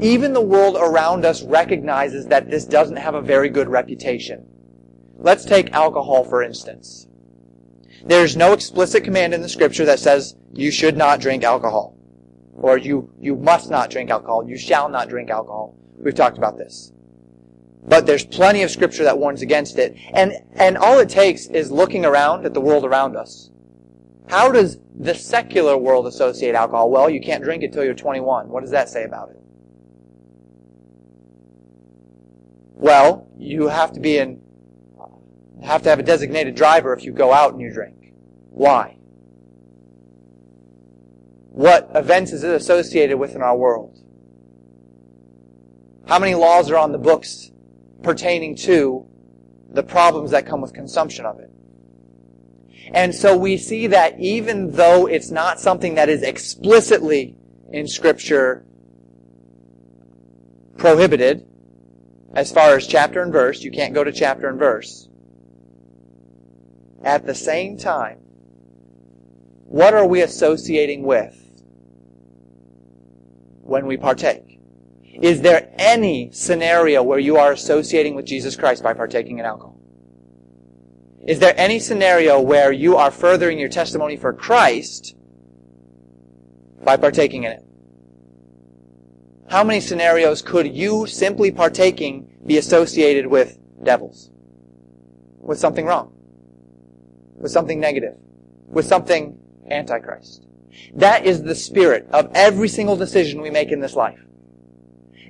[0.00, 4.46] even the world around us recognizes that this doesn't have a very good reputation.
[5.16, 7.06] Let's take alcohol, for instance.
[8.04, 11.96] There's no explicit command in the scripture that says you should not drink alcohol.
[12.54, 14.48] Or you, you must not drink alcohol.
[14.48, 15.76] You shall not drink alcohol.
[15.96, 16.92] We've talked about this.
[17.84, 19.96] But there's plenty of scripture that warns against it.
[20.12, 23.50] And, and all it takes is looking around at the world around us.
[24.28, 26.90] How does the secular world associate alcohol?
[26.90, 28.48] Well, you can't drink it till you're 21.
[28.48, 29.41] What does that say about it?
[32.74, 34.42] Well, you have to be in
[35.62, 38.12] have to have a designated driver if you go out and you drink.
[38.50, 38.96] Why?
[41.50, 43.98] What events is it associated with in our world?
[46.06, 47.50] How many laws are on the books
[48.02, 49.06] pertaining to
[49.70, 51.50] the problems that come with consumption of it?
[52.92, 57.36] And so we see that even though it's not something that is explicitly
[57.70, 58.64] in Scripture
[60.76, 61.46] prohibited,
[62.34, 65.08] as far as chapter and verse, you can't go to chapter and verse.
[67.04, 68.18] At the same time,
[69.64, 71.38] what are we associating with
[73.62, 74.60] when we partake?
[75.20, 79.78] Is there any scenario where you are associating with Jesus Christ by partaking in alcohol?
[81.26, 85.14] Is there any scenario where you are furthering your testimony for Christ
[86.82, 87.64] by partaking in it?
[89.48, 94.30] How many scenarios could you simply partaking be associated with devils?
[95.38, 96.12] With something wrong?
[97.42, 98.14] with something negative,
[98.68, 99.36] with something
[99.68, 100.46] antichrist.
[100.94, 104.20] That is the spirit of every single decision we make in this life.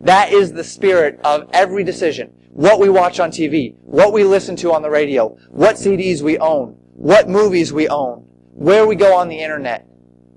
[0.03, 2.33] That is the spirit of every decision.
[2.51, 6.37] What we watch on TV, what we listen to on the radio, what CDs we
[6.39, 9.87] own, what movies we own, where we go on the internet,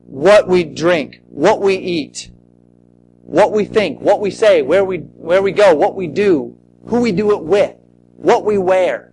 [0.06, 2.32] what we drink, what we eat,
[3.26, 6.56] what we think, what we say, where we, where we go, what we do,
[6.88, 7.76] who we do it with,
[8.16, 9.12] what we wear.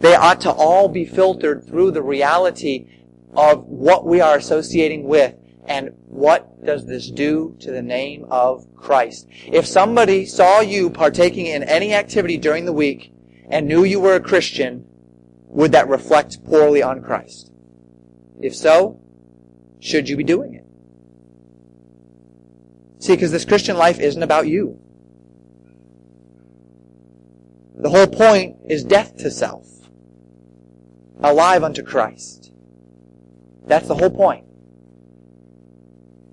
[0.00, 2.86] They ought to all be filtered through the reality
[3.34, 5.34] of what we are associating with
[5.66, 9.26] and what does this do to the name of Christ.
[9.46, 13.12] If somebody saw you partaking in any activity during the week
[13.48, 14.86] and knew you were a Christian,
[15.46, 17.50] would that reflect poorly on Christ?
[18.40, 19.00] If so,
[19.80, 20.63] should you be doing it?
[22.98, 24.80] See, because this Christian life isn't about you.
[27.76, 29.66] The whole point is death to self
[31.22, 32.52] alive unto Christ.
[33.66, 34.44] That's the whole point.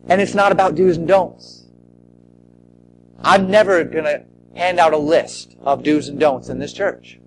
[0.08, 1.66] And it's not about do's and don'ts.
[3.24, 7.20] I'm never going to hand out a list of do's and don'ts in this church.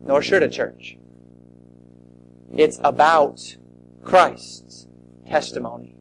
[0.00, 0.96] Nor should a church.
[2.56, 3.56] It's about
[4.02, 4.86] Christ's
[5.26, 5.96] testimony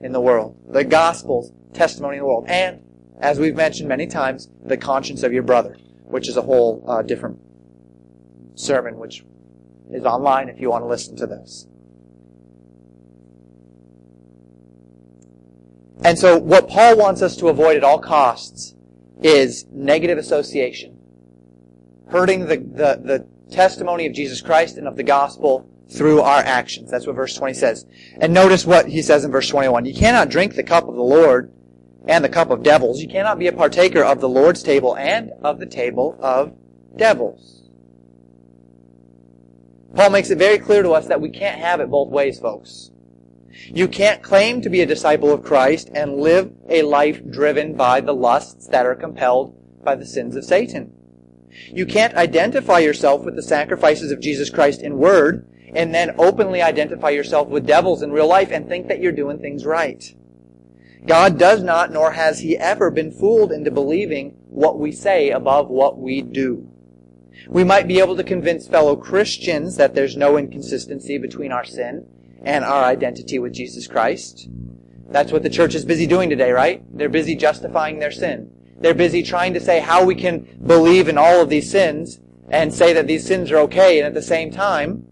[0.00, 0.56] in the world.
[0.68, 2.46] The gospel's testimony in the world.
[2.48, 2.82] And,
[3.20, 7.02] as we've mentioned many times, the conscience of your brother, which is a whole uh,
[7.02, 7.38] different
[8.54, 9.24] sermon, which
[9.90, 11.66] is online if you want to listen to this.
[16.04, 18.74] And so what Paul wants us to avoid at all costs
[19.20, 20.96] is negative association.
[22.08, 26.90] Hurting the, the, the testimony of Jesus Christ and of the gospel through our actions.
[26.90, 27.86] That's what verse 20 says.
[28.20, 29.86] And notice what he says in verse 21.
[29.86, 31.52] You cannot drink the cup of the Lord
[32.08, 33.00] and the cup of devils.
[33.00, 36.56] You cannot be a partaker of the Lord's table and of the table of
[36.96, 37.68] devils.
[39.94, 42.90] Paul makes it very clear to us that we can't have it both ways, folks.
[43.66, 48.00] You can't claim to be a disciple of Christ and live a life driven by
[48.00, 49.54] the lusts that are compelled
[49.84, 50.92] by the sins of Satan.
[51.66, 56.62] You can't identify yourself with the sacrifices of Jesus Christ in word and then openly
[56.62, 60.14] identify yourself with devils in real life and think that you're doing things right.
[61.06, 65.68] God does not, nor has he ever been fooled into believing what we say above
[65.68, 66.68] what we do.
[67.48, 72.06] We might be able to convince fellow Christians that there's no inconsistency between our sin
[72.44, 74.48] and our identity with Jesus Christ.
[75.08, 76.82] That's what the church is busy doing today, right?
[76.96, 78.50] They're busy justifying their sin.
[78.80, 82.20] They're busy trying to say how we can believe in all of these sins
[82.50, 85.06] and say that these sins are okay and at the same time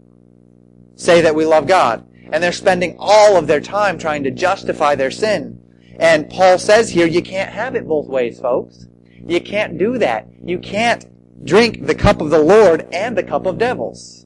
[0.95, 2.07] say that we love God.
[2.31, 5.61] And they're spending all of their time trying to justify their sin.
[5.97, 8.85] And Paul says here, you can't have it both ways, folks.
[9.27, 10.27] You can't do that.
[10.43, 11.05] You can't
[11.43, 14.25] drink the cup of the Lord and the cup of devils.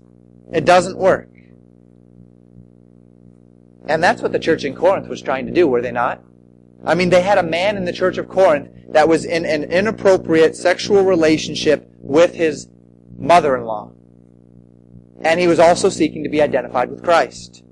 [0.52, 1.30] It doesn't work.
[3.88, 6.24] And that's what the church in Corinth was trying to do, were they not?
[6.86, 9.64] I mean, they had a man in the church of Corinth that was in an
[9.64, 12.68] inappropriate sexual relationship with his
[13.18, 13.92] mother-in-law.
[15.22, 17.64] And he was also seeking to be identified with Christ.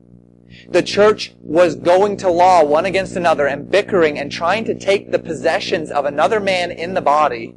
[0.68, 5.12] The church was going to law one against another and bickering and trying to take
[5.12, 7.56] the possessions of another man in the body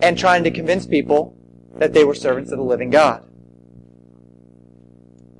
[0.00, 1.36] and trying to convince people
[1.76, 3.26] that they were servants of the living God.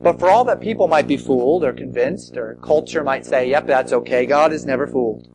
[0.03, 3.67] But for all that people might be fooled or convinced, or culture might say, yep,
[3.67, 5.29] that's okay, God is never fooled.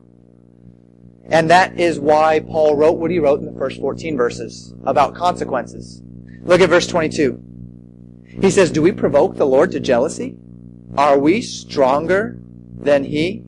[1.28, 5.14] And that is why Paul wrote what he wrote in the first 14 verses about
[5.14, 6.02] consequences.
[6.42, 7.42] Look at verse 22.
[8.40, 10.36] He says, Do we provoke the Lord to jealousy?
[10.96, 12.38] Are we stronger
[12.78, 13.44] than He?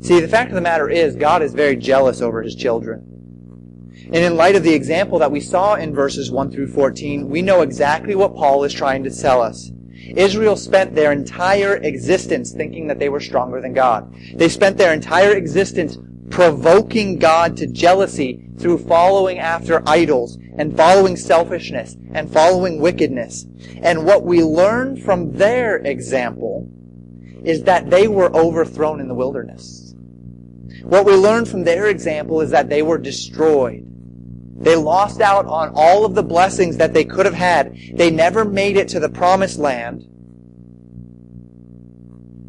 [0.00, 3.12] See, the fact of the matter is, God is very jealous over His children.
[4.06, 7.42] And in light of the example that we saw in verses 1 through 14, we
[7.42, 9.72] know exactly what Paul is trying to tell us.
[10.14, 14.14] Israel spent their entire existence thinking that they were stronger than God.
[14.34, 15.98] They spent their entire existence
[16.30, 23.46] provoking God to jealousy through following after idols and following selfishness and following wickedness.
[23.82, 26.68] And what we learn from their example
[27.44, 29.94] is that they were overthrown in the wilderness.
[30.82, 33.84] What we learn from their example is that they were destroyed.
[34.58, 37.76] They lost out on all of the blessings that they could have had.
[37.94, 40.04] They never made it to the promised land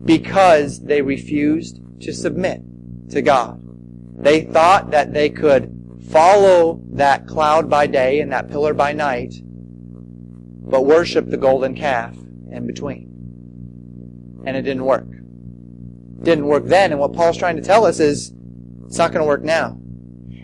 [0.06, 2.62] because they refused to submit
[3.10, 3.62] to God.
[4.18, 5.74] They thought that they could
[6.10, 12.16] follow that cloud by day and that pillar by night, but worship the golden calf
[12.52, 14.44] in between.
[14.46, 15.08] And it didn't work.
[16.24, 18.34] didn't work then, and what Paul's trying to tell us is
[18.86, 19.78] it's not going to work now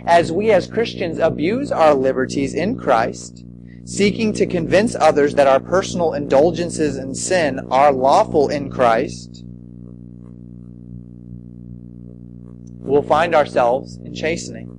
[0.05, 3.45] as we as Christians abuse our liberties in Christ,
[3.85, 9.45] seeking to convince others that our personal indulgences in sin are lawful in Christ,
[12.83, 14.69] we'll find ourselves in chastening.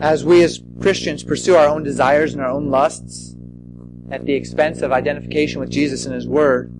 [0.00, 3.36] As we as Christians pursue our own desires and our own lusts
[4.10, 6.72] at the expense of identification with Jesus and His Word,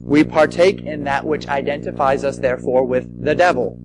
[0.00, 3.78] we partake in that which identifies us, therefore, with the devil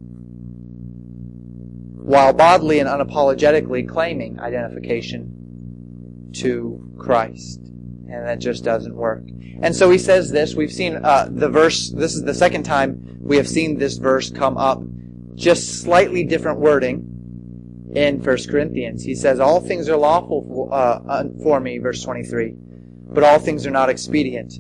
[2.04, 7.60] while bodily and unapologetically claiming identification to Christ.
[7.60, 9.24] And that just doesn't work.
[9.64, 10.56] And so he says this.
[10.56, 11.90] We've seen uh, the verse.
[11.90, 14.82] This is the second time we have seen this verse come up.
[15.36, 19.06] Just slightly different wording in 1 Corinthians.
[19.06, 22.56] He says, All things are lawful for, uh, for me, verse 23,
[23.08, 24.56] but all things are not expedient.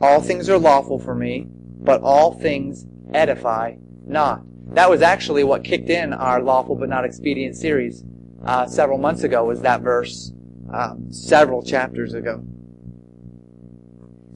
[0.00, 3.74] All things are lawful for me, but all things edify
[4.06, 4.42] not.
[4.72, 8.04] That was actually what kicked in our lawful but not expedient series
[8.44, 9.44] uh, several months ago.
[9.46, 10.32] Was that verse
[10.72, 12.44] um, several chapters ago?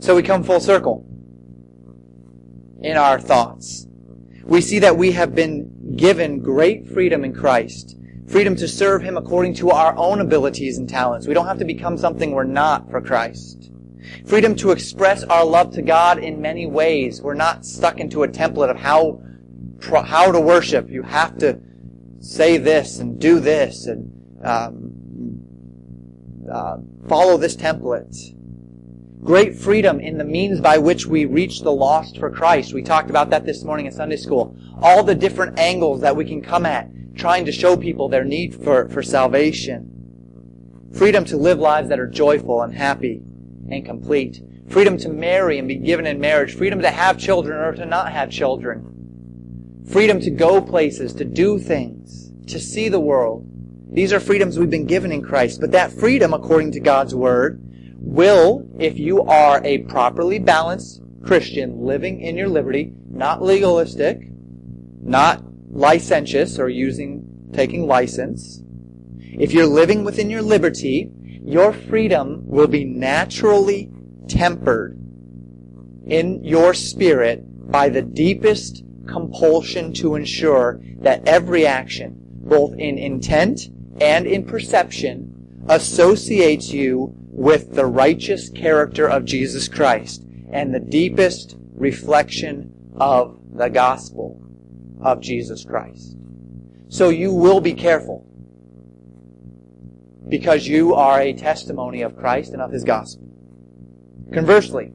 [0.01, 1.05] So we come full circle
[2.81, 3.87] in our thoughts.
[4.45, 7.97] We see that we have been given great freedom in Christ.
[8.29, 11.27] Freedom to serve Him according to our own abilities and talents.
[11.27, 13.71] We don't have to become something we're not for Christ.
[14.27, 17.21] Freedom to express our love to God in many ways.
[17.21, 19.23] We're not stuck into a template of how
[20.05, 20.89] how to worship.
[20.91, 21.61] You have to
[22.21, 24.13] say this and do this and
[24.45, 24.93] um,
[26.51, 26.79] uh,
[27.09, 28.35] follow this template.
[29.23, 32.73] Great freedom in the means by which we reach the lost for Christ.
[32.73, 34.57] We talked about that this morning in Sunday school.
[34.81, 38.55] All the different angles that we can come at trying to show people their need
[38.55, 40.91] for, for salvation.
[40.95, 43.21] Freedom to live lives that are joyful and happy
[43.71, 44.41] and complete.
[44.69, 46.55] Freedom to marry and be given in marriage.
[46.55, 49.85] Freedom to have children or to not have children.
[49.91, 53.47] Freedom to go places, to do things, to see the world.
[53.91, 55.61] These are freedoms we've been given in Christ.
[55.61, 57.63] But that freedom, according to God's Word,
[57.99, 64.21] will, if you are a properly balanced Christian living in your liberty, not legalistic,
[65.03, 68.63] not licentious or using, taking license,
[69.21, 71.11] if you're living within your liberty,
[71.45, 73.91] your freedom will be naturally
[74.29, 74.99] tempered
[76.07, 83.69] in your spirit by the deepest compulsion to ensure that every action, both in intent
[84.01, 91.57] and in perception, associates you with the righteous character of Jesus Christ and the deepest
[91.77, 94.43] reflection of the gospel
[95.01, 96.17] of Jesus Christ.
[96.89, 98.27] So you will be careful
[100.29, 103.29] because you are a testimony of Christ and of His gospel.
[104.35, 104.93] Conversely,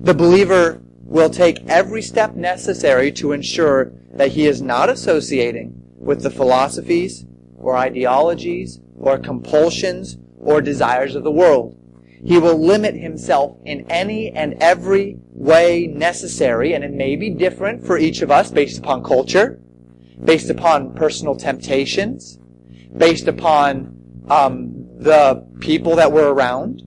[0.00, 6.22] the believer will take every step necessary to ensure that he is not associating with
[6.22, 11.76] the philosophies or ideologies or compulsions or desires of the world.
[12.24, 17.86] He will limit himself in any and every way necessary, and it may be different
[17.86, 19.60] for each of us based upon culture,
[20.22, 22.38] based upon personal temptations,
[22.96, 26.82] based upon um, the people that we're around.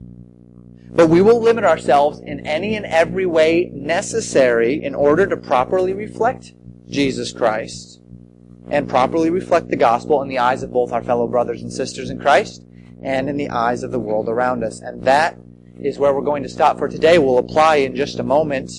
[0.92, 5.94] But we will limit ourselves in any and every way necessary in order to properly
[5.94, 6.54] reflect
[6.88, 8.00] Jesus Christ
[8.70, 12.12] and properly reflect the gospel in the eyes of both our fellow brothers and sisters
[12.12, 12.64] in Christ
[13.04, 14.80] and in the eyes of the world around us.
[14.80, 15.38] And that
[15.80, 17.18] is where we're going to stop for today.
[17.18, 18.72] We'll apply in just a moment.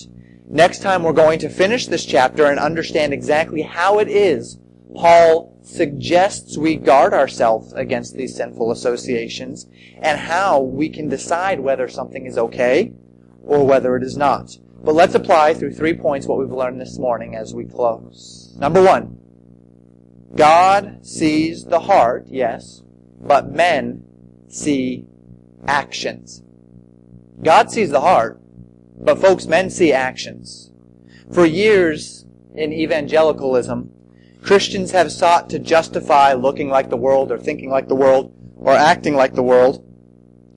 [0.49, 4.59] Next time we're going to finish this chapter and understand exactly how it is
[4.95, 9.67] Paul suggests we guard ourselves against these sinful associations
[10.01, 12.93] and how we can decide whether something is okay
[13.43, 14.57] or whether it is not.
[14.85, 18.55] But let's apply through three points what we've learned this morning as we close.
[18.57, 19.19] Number one,
[20.37, 22.83] God sees the heart, yes,
[23.21, 24.05] but men
[24.55, 25.07] see
[25.67, 26.43] actions.
[27.43, 28.41] God sees the heart,
[28.97, 30.71] but folks, men see actions.
[31.33, 32.25] For years
[32.55, 33.91] in evangelicalism,
[34.43, 38.73] Christians have sought to justify looking like the world or thinking like the world or
[38.73, 39.85] acting like the world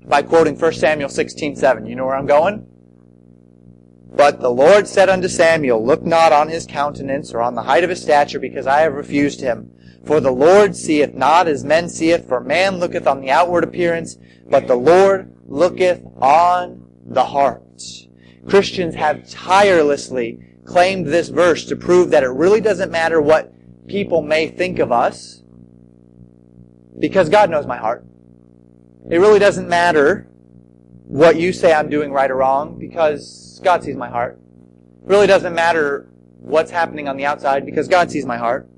[0.06, 1.86] by quoting 1 Samuel 16:7.
[1.86, 2.66] You know where I'm going?
[4.18, 7.84] But the Lord said unto Samuel, Look not on his countenance or on the height
[7.84, 9.72] of his stature, because I have refused him.
[10.06, 14.18] For the Lord seeth not as men seeth, for man looketh on the outward appearance,
[14.50, 17.62] but the Lord looketh on the heart.
[18.48, 23.54] Christians have tirelessly claimed this verse to prove that it really doesn't matter what
[23.88, 25.44] people may think of us
[26.98, 28.04] because God knows my heart.
[29.10, 30.28] It really doesn't matter
[31.08, 34.40] what you say I'm doing right or wrong because God sees my heart.
[35.04, 38.70] It really doesn't matter what's happening on the outside because God sees my heart.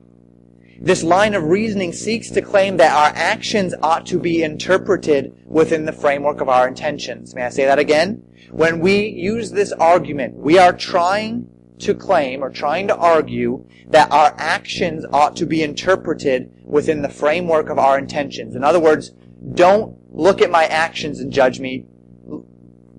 [0.80, 5.86] This line of reasoning seeks to claim that our actions ought to be interpreted within
[5.86, 7.36] the framework of our intentions.
[7.36, 8.24] May I say that again?
[8.52, 11.50] When we use this argument, we are trying
[11.80, 17.10] to claim or trying to argue that our actions ought to be interpreted within the
[17.10, 18.56] framework of our intentions.
[18.56, 19.12] In other words,
[19.56, 21.86] don't look at my actions and judge me.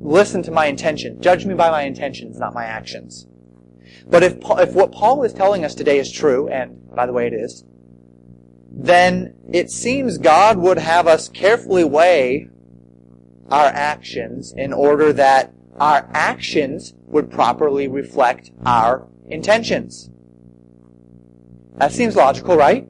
[0.03, 1.21] Listen to my intention.
[1.21, 3.27] Judge me by my intentions, not my actions.
[4.07, 7.27] But if, if what Paul is telling us today is true, and by the way
[7.27, 7.65] it is,
[8.73, 12.49] then it seems God would have us carefully weigh
[13.51, 20.11] our actions in order that our actions would properly reflect our intentions.
[21.77, 22.89] That seems logical, right?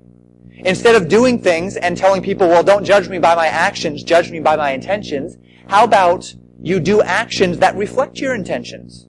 [0.65, 4.31] Instead of doing things and telling people, well, don't judge me by my actions, judge
[4.31, 5.39] me by my intentions,
[5.69, 9.07] how about you do actions that reflect your intentions?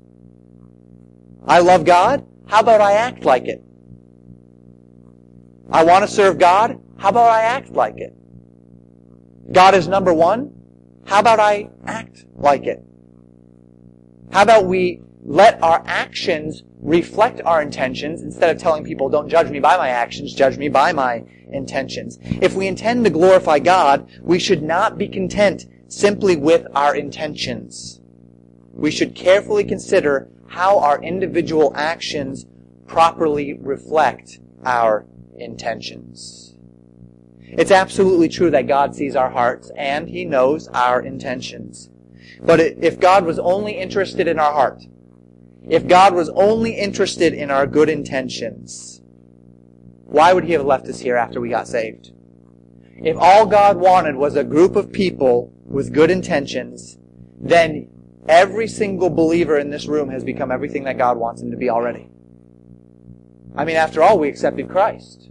[1.46, 2.26] I love God.
[2.48, 3.64] How about I act like it?
[5.72, 6.82] I want to serve God.
[6.98, 8.16] How about I act like it?
[9.52, 10.54] God is number one.
[11.06, 12.84] How about I act like it?
[14.32, 19.50] How about we let our actions reflect our intentions instead of telling people, don't judge
[19.50, 22.18] me by my actions, judge me by my intentions.
[22.22, 28.00] If we intend to glorify God, we should not be content simply with our intentions.
[28.72, 32.46] We should carefully consider how our individual actions
[32.88, 35.06] properly reflect our
[35.38, 36.56] intentions.
[37.42, 41.90] It's absolutely true that God sees our hearts and He knows our intentions.
[42.42, 44.84] But if God was only interested in our heart,
[45.70, 49.02] if God was only interested in our good intentions,
[50.06, 52.12] why would He have left us here after we got saved?
[53.04, 56.98] If all God wanted was a group of people with good intentions,
[57.40, 57.90] then
[58.28, 61.70] every single believer in this room has become everything that God wants him to be
[61.70, 62.10] already.
[63.56, 65.30] I mean, after all, we accepted Christ.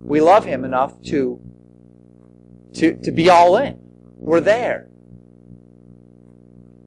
[0.00, 1.40] We love Him enough to,
[2.74, 3.78] to, to be all in.
[4.16, 4.88] We're there.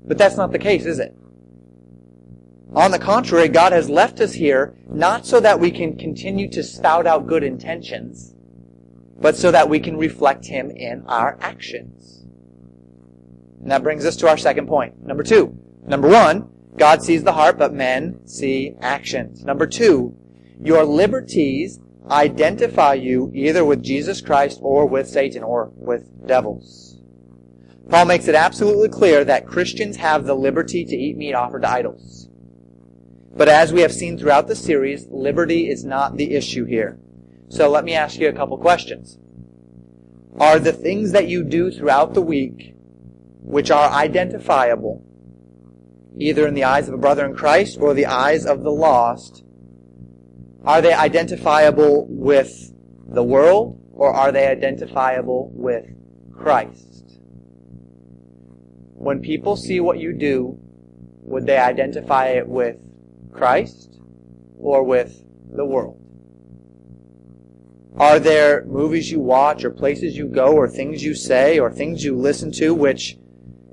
[0.06, 1.16] But that's not the case, is it?
[2.74, 6.64] On the contrary, God has left us here not so that we can continue to
[6.64, 8.34] spout out good intentions,
[9.20, 12.17] but so that we can reflect Him in our actions.
[13.62, 15.04] And that brings us to our second point.
[15.06, 15.58] Number two.
[15.86, 19.44] Number one, God sees the heart, but men see actions.
[19.44, 20.16] Number two,
[20.60, 21.80] your liberties
[22.10, 27.00] identify you either with Jesus Christ or with Satan or with devils.
[27.90, 31.70] Paul makes it absolutely clear that Christians have the liberty to eat meat offered to
[31.70, 32.28] idols.
[33.36, 37.00] But as we have seen throughout the series, liberty is not the issue here.
[37.50, 39.18] So let me ask you a couple questions.
[40.40, 42.76] Are the things that you do throughout the week,
[43.48, 45.02] which are identifiable,
[46.18, 49.46] either in the eyes of a brother in Christ or the eyes of the lost,
[50.66, 52.74] are they identifiable with
[53.08, 55.86] the world or are they identifiable with
[56.34, 57.22] Christ?
[58.96, 60.60] When people see what you do,
[61.22, 62.76] would they identify it with
[63.32, 63.98] Christ
[64.58, 66.02] or with the world?
[67.96, 72.04] Are there movies you watch or places you go or things you say or things
[72.04, 73.18] you listen to which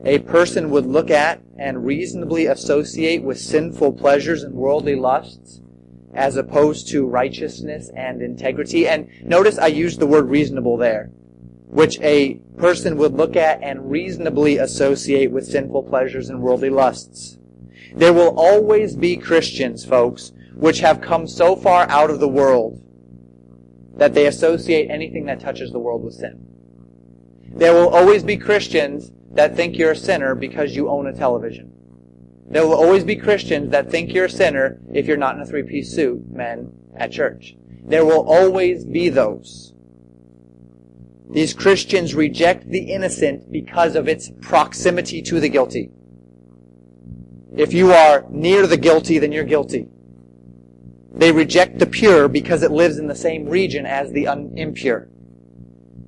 [0.04, 5.60] a person would look at and reasonably associate with sinful pleasures and worldly lusts
[6.14, 8.86] as opposed to righteousness and integrity?
[8.86, 11.10] And notice I used the word reasonable there,
[11.66, 17.38] which a person would look at and reasonably associate with sinful pleasures and worldly lusts.
[17.94, 22.80] There will always be Christians, folks, which have come so far out of the world
[23.96, 26.46] that they associate anything that touches the world with sin.
[27.54, 31.72] There will always be Christians that think you're a sinner because you own a television.
[32.46, 35.46] There will always be Christians that think you're a sinner if you're not in a
[35.46, 37.56] three-piece suit, men, at church.
[37.84, 39.72] There will always be those.
[41.30, 45.90] These Christians reject the innocent because of its proximity to the guilty.
[47.56, 49.88] If you are near the guilty, then you're guilty.
[51.12, 54.24] They reject the pure because it lives in the same region as the
[54.56, 55.08] impure.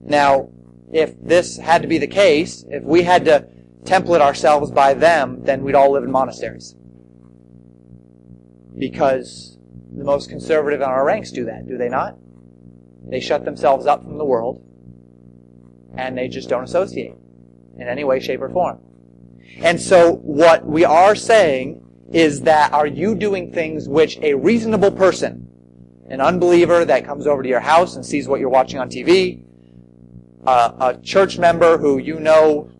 [0.03, 0.51] Now,
[0.93, 3.49] if this had to be the case, if we had to
[3.85, 6.75] template ourselves by them, then we'd all live in monasteries.
[8.79, 9.59] Because
[9.97, 12.17] the most conservative in our ranks do that, do they not?
[13.09, 14.63] They shut themselves up from the world
[15.97, 17.15] and they just don't associate
[17.79, 18.81] in any way, shape, or form.
[19.59, 21.83] And so what we are saying
[22.13, 25.49] is that are you doing things which a reasonable person,
[26.09, 29.43] an unbeliever that comes over to your house and sees what you're watching on TV,
[30.47, 32.71] a church member who you know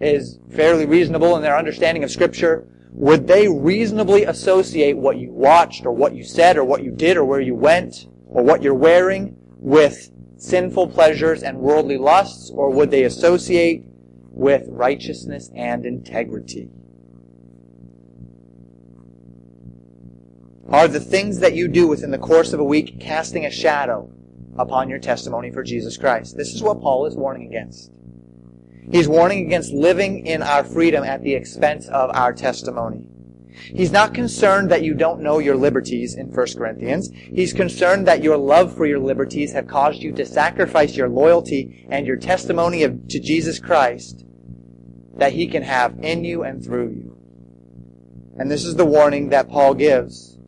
[0.00, 5.84] is fairly reasonable in their understanding of Scripture, would they reasonably associate what you watched
[5.84, 8.74] or what you said or what you did or where you went or what you're
[8.74, 13.84] wearing with sinful pleasures and worldly lusts, or would they associate
[14.30, 16.68] with righteousness and integrity?
[20.68, 24.10] Are the things that you do within the course of a week casting a shadow
[24.58, 26.36] upon your testimony for Jesus Christ?
[26.36, 27.92] This is what Paul is warning against.
[28.90, 33.06] He's warning against living in our freedom at the expense of our testimony.
[33.56, 37.10] He's not concerned that you don't know your liberties in 1 Corinthians.
[37.12, 41.86] He's concerned that your love for your liberties have caused you to sacrifice your loyalty
[41.90, 44.24] and your testimony of, to Jesus Christ
[45.16, 47.16] that he can have in you and through you.
[48.38, 50.38] And this is the warning that Paul gives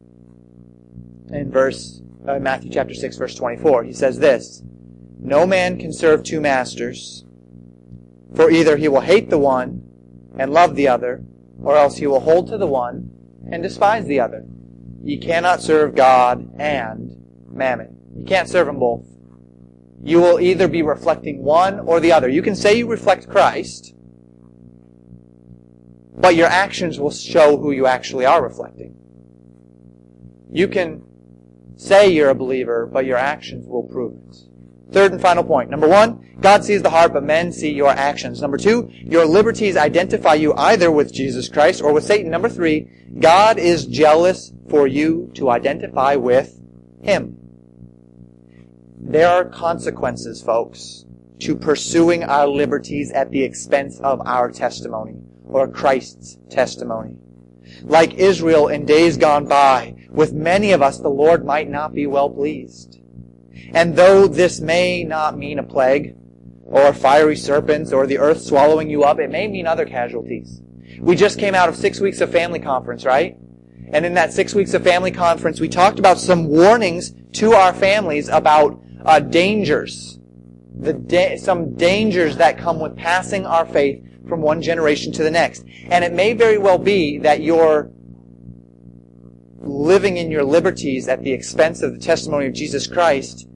[1.30, 3.84] in verse uh, Matthew chapter 6 verse 24.
[3.84, 4.62] He says this,
[5.18, 7.24] No man can serve two masters,
[8.34, 9.82] for either he will hate the one
[10.38, 11.24] and love the other,
[11.62, 13.10] or else he will hold to the one
[13.50, 14.44] and despise the other.
[15.02, 17.16] Ye cannot serve God and
[17.50, 17.96] mammon.
[18.14, 19.06] You can't serve them both.
[20.02, 22.28] You will either be reflecting one or the other.
[22.28, 23.94] You can say you reflect Christ,
[26.14, 28.94] but your actions will show who you actually are reflecting.
[30.50, 31.07] You can
[31.78, 34.36] say you're a believer, but your actions will prove it.
[34.92, 35.70] Third and final point.
[35.70, 38.40] Number one, God sees the heart, but men see your actions.
[38.40, 42.30] Number two, your liberties identify you either with Jesus Christ or with Satan.
[42.30, 42.88] Number three,
[43.20, 46.60] God is jealous for you to identify with
[47.02, 47.36] Him.
[49.00, 51.04] There are consequences, folks,
[51.40, 57.16] to pursuing our liberties at the expense of our testimony or Christ's testimony.
[57.82, 62.06] Like Israel in days gone by, with many of us the Lord might not be
[62.06, 63.00] well pleased.
[63.72, 66.16] And though this may not mean a plague,
[66.64, 70.60] or fiery serpents, or the earth swallowing you up, it may mean other casualties.
[71.00, 73.38] We just came out of six weeks of family conference, right?
[73.90, 77.72] And in that six weeks of family conference, we talked about some warnings to our
[77.72, 80.18] families about uh, dangers,
[80.78, 85.30] the da- some dangers that come with passing our faith from one generation to the
[85.30, 85.64] next.
[85.90, 87.90] And it may very well be that you're
[89.60, 93.48] living in your liberties at the expense of the testimony of Jesus Christ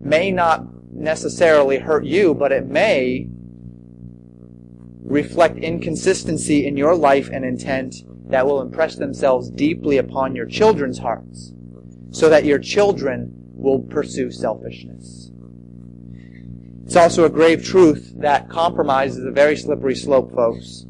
[0.00, 3.28] may not necessarily hurt you, but it may
[5.02, 7.96] reflect inconsistency in your life and intent
[8.30, 11.52] that will impress themselves deeply upon your children's hearts
[12.10, 15.27] so that your children will pursue selfishness.
[16.88, 20.86] It's also a grave truth that compromise is a very slippery slope, folks.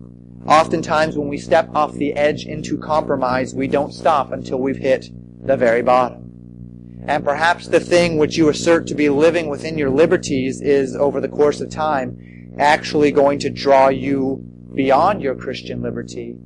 [0.46, 5.09] Oftentimes when we step off the edge into compromise, we don't stop until we've hit
[5.44, 7.03] the very bottom.
[7.05, 11.20] And perhaps the thing which you assert to be living within your liberties is, over
[11.20, 14.36] the course of time, actually going to draw you
[14.76, 16.36] beyond your Christian liberty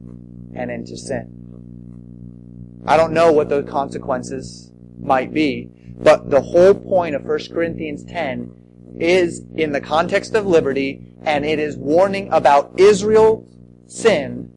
[0.57, 2.80] and into sin.
[2.86, 8.03] I don't know what those consequences might be, but the whole point of 1 Corinthians
[8.07, 8.61] 10
[8.99, 13.47] is in the context of liberty, and it is warning about Israel's
[13.86, 14.51] sin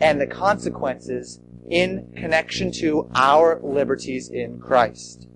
[0.00, 5.26] and the consequences in connection to our liberties in Christ.